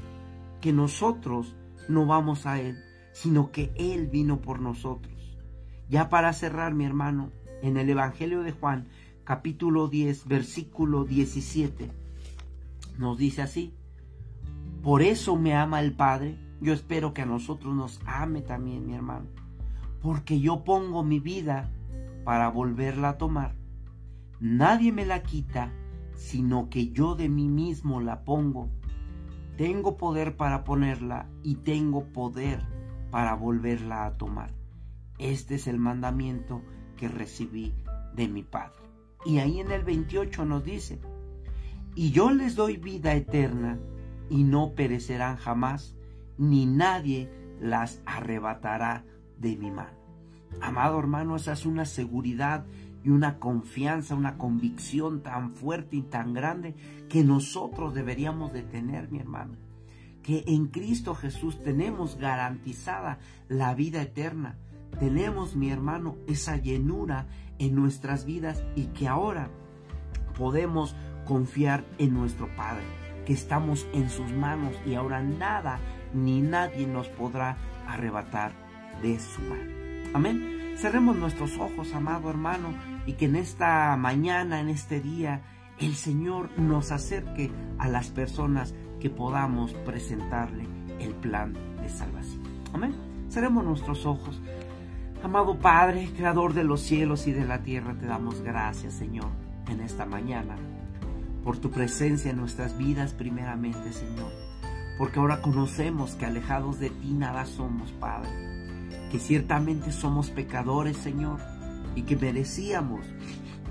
que 0.61 0.73
nosotros 0.73 1.55
no 1.88 2.05
vamos 2.07 2.47
a 2.47 2.61
Él, 2.61 2.79
sino 3.12 3.53
que 3.53 3.73
Él 3.77 4.09
vino 4.09 4.40
por 4.40 4.61
nosotros. 4.61 5.14
Ya 5.88 6.09
para 6.09 6.33
cerrar, 6.33 6.75
mi 6.75 6.85
hermano, 6.85 7.31
en 7.62 7.77
el 7.77 7.88
Evangelio 7.88 8.42
de 8.42 8.53
Juan, 8.53 8.88
capítulo 9.25 9.88
10, 9.88 10.27
versículo 10.27 11.05
17, 11.05 11.90
nos 12.98 13.16
dice 13.16 13.42
así, 13.42 13.74
por 14.82 15.02
eso 15.02 15.37
me 15.37 15.54
ama 15.54 15.80
el 15.80 15.92
Padre, 15.92 16.38
yo 16.61 16.72
espero 16.72 17.14
que 17.14 17.22
a 17.22 17.26
nosotros 17.26 17.74
nos 17.74 18.00
ame 18.04 18.42
también 18.42 18.87
mi 18.87 18.94
hermano, 18.94 19.26
porque 20.02 20.40
yo 20.40 20.64
pongo 20.64 21.02
mi 21.02 21.20
vida 21.20 21.70
para 22.24 22.48
volverla 22.48 23.11
a 23.11 23.18
tomar. 23.18 23.54
Nadie 24.40 24.92
me 24.92 25.06
la 25.06 25.22
quita, 25.22 25.72
sino 26.14 26.68
que 26.68 26.90
yo 26.90 27.14
de 27.14 27.28
mí 27.28 27.48
mismo 27.48 28.00
la 28.00 28.24
pongo. 28.24 28.68
Tengo 29.56 29.96
poder 29.96 30.37
para 30.37 30.62
ponerla 30.64 31.28
y 31.42 31.56
tengo 31.56 32.04
poder 32.12 32.62
para 33.11 33.34
volverla 33.34 34.06
a 34.06 34.16
tomar. 34.16 34.52
Este 35.18 35.56
es 35.56 35.66
el 35.66 35.78
mandamiento 35.78 36.62
que 36.96 37.08
recibí 37.08 37.74
de 38.14 38.28
mi 38.28 38.42
Padre. 38.42 38.76
Y 39.24 39.38
ahí 39.38 39.58
en 39.58 39.72
el 39.72 39.82
28 39.82 40.44
nos 40.44 40.64
dice, 40.64 41.00
y 41.98 42.12
yo 42.12 42.30
les 42.30 42.54
doy 42.54 42.76
vida 42.76 43.14
eterna, 43.14 43.76
y 44.30 44.44
no 44.44 44.74
perecerán 44.76 45.37
jamás, 45.37 45.96
ni 46.37 46.64
nadie 46.64 47.28
las 47.61 48.00
arrebatará 48.06 49.04
de 49.37 49.56
mi 49.56 49.72
mano. 49.72 49.98
Amado 50.61 51.00
hermano, 51.00 51.34
esa 51.34 51.54
es 51.54 51.66
una 51.66 51.87
seguridad 51.87 52.64
y 53.02 53.11
una 53.11 53.40
confianza, 53.40 54.14
una 54.14 54.38
convicción 54.38 55.24
tan 55.24 55.50
fuerte 55.50 55.96
y 55.96 56.02
tan 56.02 56.34
grande 56.34 56.76
que 57.08 57.24
nosotros 57.24 57.94
deberíamos 57.94 58.52
de 58.52 58.62
tener, 58.62 59.11
mi 59.11 59.18
hermano. 59.18 59.56
Que 60.22 60.44
en 60.46 60.68
Cristo 60.68 61.16
Jesús 61.16 61.61
tenemos 61.64 62.16
garantizada 62.16 63.18
la 63.48 63.74
vida 63.74 64.02
eterna. 64.02 64.56
Tenemos, 65.00 65.56
mi 65.56 65.68
hermano, 65.70 66.14
esa 66.28 66.58
llenura 66.58 67.26
en 67.58 67.74
nuestras 67.74 68.24
vidas 68.24 68.62
y 68.76 68.84
que 68.87 69.08
ahora 69.08 69.50
podemos 70.38 70.94
confiar 71.28 71.84
en 71.98 72.14
nuestro 72.14 72.48
Padre, 72.56 72.84
que 73.26 73.34
estamos 73.34 73.86
en 73.92 74.08
sus 74.08 74.32
manos 74.32 74.74
y 74.86 74.94
ahora 74.94 75.22
nada 75.22 75.78
ni 76.14 76.40
nadie 76.40 76.86
nos 76.86 77.06
podrá 77.08 77.58
arrebatar 77.86 78.52
de 79.02 79.20
su 79.20 79.42
mano. 79.42 79.70
Amén. 80.14 80.74
Cerremos 80.78 81.16
nuestros 81.16 81.58
ojos, 81.58 81.92
amado 81.92 82.30
hermano, 82.30 82.68
y 83.04 83.12
que 83.12 83.26
en 83.26 83.36
esta 83.36 83.94
mañana, 83.98 84.60
en 84.60 84.70
este 84.70 85.00
día, 85.00 85.42
el 85.78 85.94
Señor 85.94 86.48
nos 86.58 86.92
acerque 86.92 87.52
a 87.78 87.88
las 87.88 88.08
personas 88.08 88.74
que 88.98 89.10
podamos 89.10 89.74
presentarle 89.74 90.66
el 90.98 91.14
plan 91.14 91.52
de 91.82 91.90
salvación. 91.90 92.42
Amén. 92.72 92.94
Cerremos 93.28 93.64
nuestros 93.64 94.06
ojos. 94.06 94.40
Amado 95.22 95.58
Padre, 95.58 96.08
Creador 96.16 96.54
de 96.54 96.64
los 96.64 96.80
cielos 96.80 97.26
y 97.26 97.32
de 97.32 97.44
la 97.44 97.62
tierra, 97.62 97.94
te 97.98 98.06
damos 98.06 98.40
gracias, 98.40 98.94
Señor, 98.94 99.28
en 99.68 99.80
esta 99.80 100.06
mañana 100.06 100.56
por 101.48 101.56
tu 101.56 101.70
presencia 101.70 102.30
en 102.30 102.37
nuestras 102.37 102.76
vidas 102.76 103.14
primeramente, 103.14 103.94
Señor. 103.94 104.30
Porque 104.98 105.18
ahora 105.18 105.40
conocemos 105.40 106.14
que 106.14 106.26
alejados 106.26 106.78
de 106.78 106.90
ti 106.90 107.14
nada 107.14 107.46
somos, 107.46 107.90
Padre. 107.92 108.28
Que 109.11 109.18
ciertamente 109.18 109.90
somos 109.90 110.28
pecadores, 110.28 110.98
Señor, 110.98 111.40
y 111.94 112.02
que 112.02 112.18
merecíamos 112.18 113.00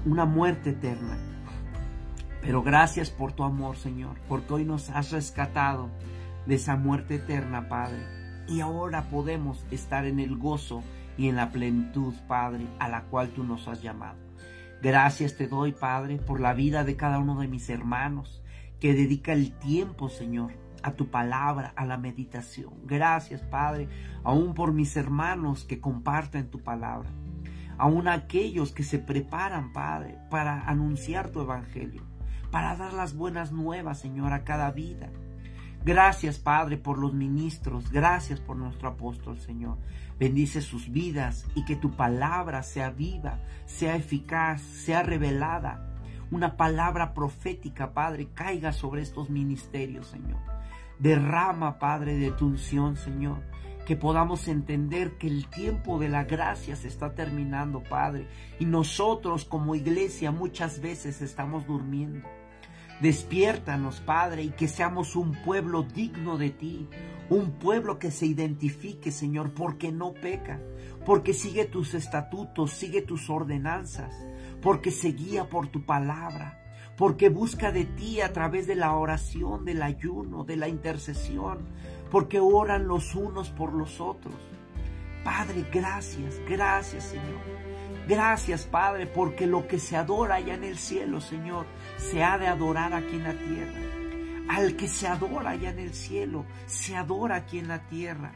una 0.08 0.26
muerte 0.26 0.72
eterna. 0.72 1.20
Pero 2.42 2.64
gracias 2.64 3.12
por 3.12 3.34
tu 3.34 3.44
amor, 3.44 3.78
Señor, 3.78 4.16
porque 4.28 4.56
hoy 4.56 4.66
nos 4.66 4.90
has 4.90 5.12
rescatado 5.12 5.92
de 6.48 6.56
esa 6.56 6.78
muerte 6.78 7.18
eterna, 7.18 7.70
Padre. 7.70 8.08
Y 8.48 8.62
ahora 8.62 9.08
podemos 9.12 9.64
estar 9.70 10.08
en 10.08 10.20
el 10.20 10.36
gozo 10.36 10.82
y 11.16 11.28
en 11.28 11.36
la 11.36 11.52
plenitud, 11.52 12.16
Padre, 12.28 12.66
a 12.80 12.90
la 12.90 13.04
cual 13.04 13.30
tú 13.30 13.44
nos 13.44 13.68
has 13.68 13.84
llamado. 13.84 14.27
Gracias 14.82 15.36
te 15.36 15.48
doy, 15.48 15.72
Padre, 15.72 16.18
por 16.18 16.40
la 16.40 16.54
vida 16.54 16.84
de 16.84 16.96
cada 16.96 17.18
uno 17.18 17.40
de 17.40 17.48
mis 17.48 17.70
hermanos 17.70 18.44
que 18.80 18.94
dedica 18.94 19.34
el 19.34 19.58
tiempo, 19.58 20.08
Señor, 20.08 20.52
a 20.84 20.92
tu 20.92 21.10
palabra, 21.10 21.74
a 21.76 21.86
la 21.86 21.98
meditación. 21.98 22.74
Gracias, 22.86 23.42
Padre, 23.42 23.90
aún 24.24 24.54
por 24.54 24.74
mis 24.74 24.96
hermanos 24.96 25.66
que 25.66 25.82
comparten 25.82 26.52
tu 26.52 26.62
palabra. 26.62 27.10
Aún 27.80 28.08
aquellos 28.08 28.72
que 28.72 28.84
se 28.84 29.00
preparan, 29.00 29.74
Padre, 29.74 30.20
para 30.30 30.62
anunciar 30.68 31.30
tu 31.30 31.42
evangelio, 31.42 32.04
para 32.52 32.76
dar 32.76 32.94
las 32.94 33.16
buenas 33.16 33.52
nuevas, 33.52 34.00
Señor, 34.00 34.32
a 34.32 34.44
cada 34.44 34.72
vida. 34.72 35.10
Gracias, 35.84 36.38
Padre, 36.38 36.78
por 36.78 36.98
los 36.98 37.14
ministros. 37.14 37.92
Gracias 37.92 38.40
por 38.40 38.58
nuestro 38.58 38.90
apóstol, 38.90 39.40
Señor. 39.40 39.78
Bendice 40.20 40.62
sus 40.62 40.90
vidas 40.90 41.46
y 41.54 41.64
que 41.66 41.76
tu 41.76 41.92
palabra 41.92 42.64
sea 42.64 42.90
viva, 42.90 43.40
sea 43.66 43.96
eficaz, 43.96 44.62
sea 44.62 45.04
revelada. 45.04 45.96
Una 46.32 46.58
palabra 46.58 47.14
profética, 47.14 47.94
Padre, 47.94 48.30
caiga 48.34 48.74
sobre 48.74 49.04
estos 49.04 49.30
ministerios, 49.30 50.08
Señor. 50.08 50.40
Derrama, 51.00 51.78
Padre, 51.78 52.18
de 52.18 52.32
tu 52.32 52.48
unción, 52.48 52.98
Señor. 52.98 53.44
Que 53.86 53.96
podamos 53.96 54.48
entender 54.48 55.18
que 55.18 55.28
el 55.28 55.48
tiempo 55.48 56.00
de 56.00 56.10
la 56.10 56.24
gracia 56.24 56.76
se 56.76 56.88
está 56.88 57.14
terminando, 57.14 57.84
Padre. 57.84 58.28
Y 58.60 58.66
nosotros 58.66 59.46
como 59.46 59.76
iglesia 59.76 60.32
muchas 60.32 60.82
veces 60.82 61.22
estamos 61.22 61.68
durmiendo. 61.68 62.28
Despiértanos, 63.02 64.00
Padre, 64.00 64.44
y 64.44 64.50
que 64.50 64.68
seamos 64.68 65.16
un 65.16 65.34
pueblo 65.44 65.84
digno 65.84 66.38
de 66.38 66.50
ti, 66.50 66.88
un 67.30 67.52
pueblo 67.52 68.00
que 68.00 68.10
se 68.10 68.26
identifique, 68.26 69.12
Señor, 69.12 69.54
porque 69.54 69.92
no 69.92 70.14
peca, 70.14 70.60
porque 71.06 71.34
sigue 71.34 71.66
tus 71.66 71.94
estatutos, 71.94 72.72
sigue 72.72 73.04
tus 73.04 73.30
ordenanzas, 73.30 74.14
porque 74.62 74.92
se 74.92 75.10
guía 75.10 75.48
por 75.48 75.68
tu 75.68 75.86
palabra, 75.86 76.60
porque 76.98 77.30
busca 77.30 77.72
de 77.72 77.86
ti 77.86 78.22
a 78.22 78.34
través 78.34 78.66
de 78.66 78.76
la 78.76 78.94
oración, 78.94 79.64
del 79.64 79.84
ayuno, 79.84 80.44
de 80.44 80.58
la 80.58 80.68
intercesión, 80.68 81.68
porque 82.10 82.40
oran 82.40 82.88
los 82.88 83.14
unos 83.14 83.52
por 83.52 83.74
los 83.74 84.02
otros. 84.02 84.36
Padre, 85.24 85.66
gracias, 85.72 86.42
gracias 86.48 87.04
Señor. 87.04 87.68
Gracias 88.08 88.66
Padre, 88.66 89.06
porque 89.06 89.46
lo 89.46 89.68
que 89.68 89.78
se 89.78 89.98
adora 89.98 90.36
allá 90.36 90.56
en 90.56 90.64
el 90.64 90.78
cielo, 90.78 91.20
Señor, 91.20 91.66
se 91.98 92.24
ha 92.24 92.38
de 92.38 92.48
adorar 92.48 92.94
aquí 92.94 93.16
en 93.16 93.24
la 93.24 93.34
tierra. 93.34 93.82
Al 94.50 94.76
que 94.76 94.88
se 94.88 95.08
adora 95.08 95.52
allá 95.52 95.72
en 95.72 95.80
el 95.80 95.94
cielo, 95.94 96.46
se 96.66 96.96
adora 96.96 97.36
aquí 97.36 97.60
en 97.60 97.68
la 97.68 97.80
tierra. 97.88 98.32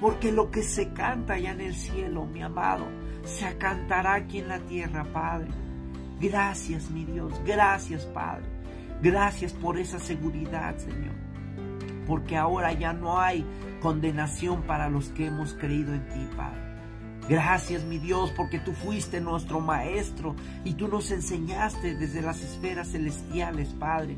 Porque 0.00 0.32
lo 0.32 0.50
que 0.50 0.62
se 0.62 0.92
canta 0.92 1.34
allá 1.34 1.52
en 1.52 1.60
el 1.60 1.74
cielo, 1.74 2.24
mi 2.26 2.42
amado, 2.42 2.86
se 3.24 3.56
cantará 3.58 4.14
aquí 4.14 4.38
en 4.38 4.48
la 4.48 4.60
tierra, 4.60 5.04
Padre. 5.12 5.50
Gracias, 6.20 6.90
mi 6.90 7.04
Dios, 7.04 7.32
gracias, 7.44 8.06
Padre. 8.06 8.46
Gracias 9.02 9.52
por 9.52 9.78
esa 9.78 9.98
seguridad, 9.98 10.76
Señor. 10.78 11.14
Porque 12.06 12.36
ahora 12.36 12.72
ya 12.72 12.92
no 12.92 13.20
hay 13.20 13.44
condenación 13.80 14.62
para 14.62 14.88
los 14.88 15.10
que 15.10 15.26
hemos 15.26 15.54
creído 15.54 15.92
en 15.92 16.08
ti, 16.08 16.28
Padre. 16.36 16.65
Gracias, 17.28 17.82
mi 17.84 17.98
Dios, 17.98 18.32
porque 18.36 18.60
tú 18.60 18.72
fuiste 18.72 19.20
nuestro 19.20 19.60
Maestro 19.60 20.36
y 20.64 20.74
tú 20.74 20.86
nos 20.86 21.10
enseñaste 21.10 21.96
desde 21.96 22.22
las 22.22 22.40
esferas 22.40 22.92
celestiales, 22.92 23.70
Padre, 23.70 24.16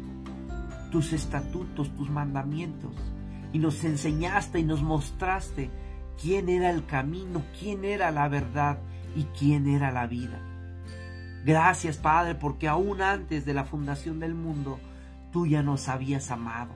tus 0.91 1.15
estatutos, 1.15 1.95
tus 1.97 2.11
mandamientos. 2.11 2.93
Y 3.53 3.61
nos 3.61 3.83
enseñaste 3.85 4.59
y 4.59 4.65
nos 4.65 4.83
mostraste 4.83 5.71
quién 6.21 6.51
era 6.51 6.71
el 6.71 6.85
camino, 6.85 7.43
quién 7.59 7.87
era 7.87 8.11
la 8.11 8.29
verdad 8.29 8.79
y 9.17 9.25
quién 9.39 9.67
era 9.67 9.91
la 9.91 10.07
vida. 10.07 10.39
Gracias, 11.47 11.97
Padre, 11.97 12.35
porque 12.35 12.69
aún 12.69 13.01
antes 13.01 13.47
de 13.47 13.55
la 13.55 13.65
fundación 13.65 14.21
del 14.21 14.35
mundo, 14.35 14.79
tú 15.33 15.47
ya 15.47 15.63
nos 15.63 15.89
habías 15.89 16.31
amado, 16.31 16.75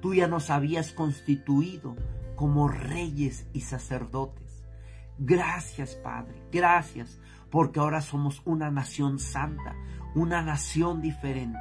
tú 0.00 0.14
ya 0.14 0.28
nos 0.28 0.48
habías 0.48 0.92
constituido 0.92 1.94
como 2.36 2.68
reyes 2.68 3.46
y 3.52 3.60
sacerdotes. 3.60 4.43
Gracias, 5.18 5.94
Padre, 5.96 6.42
gracias, 6.50 7.20
porque 7.50 7.78
ahora 7.78 8.00
somos 8.00 8.42
una 8.44 8.70
nación 8.70 9.18
santa, 9.18 9.76
una 10.14 10.42
nación 10.42 11.00
diferente. 11.00 11.58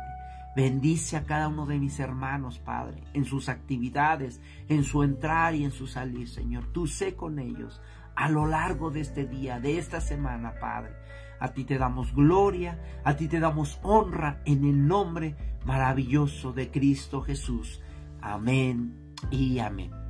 Bendice 0.55 1.17
a 1.17 1.23
cada 1.23 1.47
uno 1.47 1.65
de 1.65 1.79
mis 1.79 1.99
hermanos, 1.99 2.59
Padre, 2.59 3.03
en 3.13 3.25
sus 3.25 3.49
actividades, 3.49 4.41
en 4.69 4.83
su 4.83 5.03
entrar 5.03 5.55
y 5.55 5.63
en 5.63 5.71
su 5.71 5.87
salir, 5.87 6.29
Señor. 6.29 6.71
Tú 6.71 6.87
sé 6.87 7.15
con 7.15 7.39
ellos 7.39 7.81
a 8.15 8.29
lo 8.29 8.45
largo 8.45 8.91
de 8.91 9.01
este 9.01 9.25
día, 9.25 9.59
de 9.59 9.79
esta 9.79 9.99
semana, 9.99 10.53
Padre. 10.59 10.93
A 11.39 11.49
ti 11.49 11.63
te 11.63 11.77
damos 11.77 12.13
gloria, 12.13 12.79
a 13.03 13.15
ti 13.15 13.27
te 13.27 13.39
damos 13.39 13.79
honra 13.81 14.41
en 14.45 14.63
el 14.63 14.87
nombre 14.87 15.35
maravilloso 15.65 16.53
de 16.53 16.69
Cristo 16.69 17.21
Jesús. 17.21 17.81
Amén 18.21 19.13
y 19.31 19.59
amén. 19.59 20.02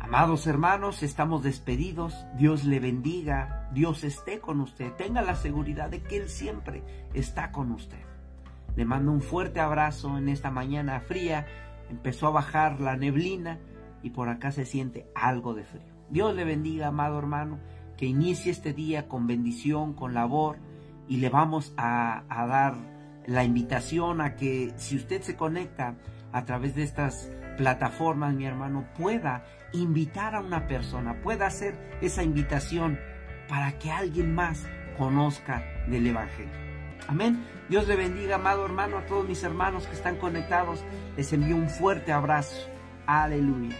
Amados 0.00 0.46
hermanos, 0.46 1.02
estamos 1.02 1.42
despedidos. 1.42 2.14
Dios 2.36 2.64
le 2.64 2.80
bendiga, 2.80 3.68
Dios 3.72 4.04
esté 4.04 4.40
con 4.40 4.60
usted. 4.60 4.92
Tenga 4.94 5.22
la 5.22 5.34
seguridad 5.34 5.90
de 5.90 6.02
que 6.02 6.16
Él 6.16 6.28
siempre 6.28 6.82
está 7.14 7.52
con 7.52 7.72
usted. 7.72 7.98
Le 8.76 8.84
mando 8.84 9.12
un 9.12 9.20
fuerte 9.20 9.60
abrazo 9.60 10.16
en 10.16 10.28
esta 10.28 10.50
mañana 10.50 11.00
fría. 11.00 11.46
Empezó 11.90 12.28
a 12.28 12.30
bajar 12.30 12.80
la 12.80 12.96
neblina 12.96 13.58
y 14.02 14.10
por 14.10 14.28
acá 14.28 14.52
se 14.52 14.64
siente 14.64 15.10
algo 15.14 15.54
de 15.54 15.64
frío. 15.64 15.92
Dios 16.10 16.34
le 16.34 16.44
bendiga, 16.44 16.86
amado 16.86 17.18
hermano, 17.18 17.58
que 17.96 18.06
inicie 18.06 18.52
este 18.52 18.72
día 18.72 19.08
con 19.08 19.26
bendición, 19.26 19.92
con 19.92 20.14
labor 20.14 20.58
y 21.08 21.16
le 21.18 21.28
vamos 21.28 21.74
a, 21.76 22.22
a 22.28 22.46
dar 22.46 22.74
la 23.26 23.44
invitación 23.44 24.20
a 24.22 24.36
que 24.36 24.72
si 24.76 24.96
usted 24.96 25.20
se 25.20 25.36
conecta 25.36 25.96
a 26.32 26.44
través 26.44 26.74
de 26.74 26.82
estas 26.82 27.30
plataformas, 27.58 28.34
mi 28.34 28.46
hermano, 28.46 28.86
pueda 28.96 29.44
invitar 29.72 30.34
a 30.34 30.40
una 30.40 30.66
persona, 30.66 31.20
pueda 31.22 31.46
hacer 31.46 31.74
esa 32.00 32.22
invitación 32.22 32.98
para 33.48 33.78
que 33.78 33.90
alguien 33.90 34.34
más 34.34 34.66
conozca 34.96 35.64
del 35.86 36.06
Evangelio. 36.06 36.52
Amén. 37.06 37.44
Dios 37.68 37.86
le 37.86 37.96
bendiga, 37.96 38.36
amado 38.36 38.64
hermano, 38.64 38.98
a 38.98 39.06
todos 39.06 39.26
mis 39.26 39.42
hermanos 39.42 39.86
que 39.86 39.94
están 39.94 40.16
conectados. 40.16 40.84
Les 41.16 41.32
envío 41.32 41.56
un 41.56 41.68
fuerte 41.68 42.12
abrazo. 42.12 42.56
Aleluya. 43.06 43.76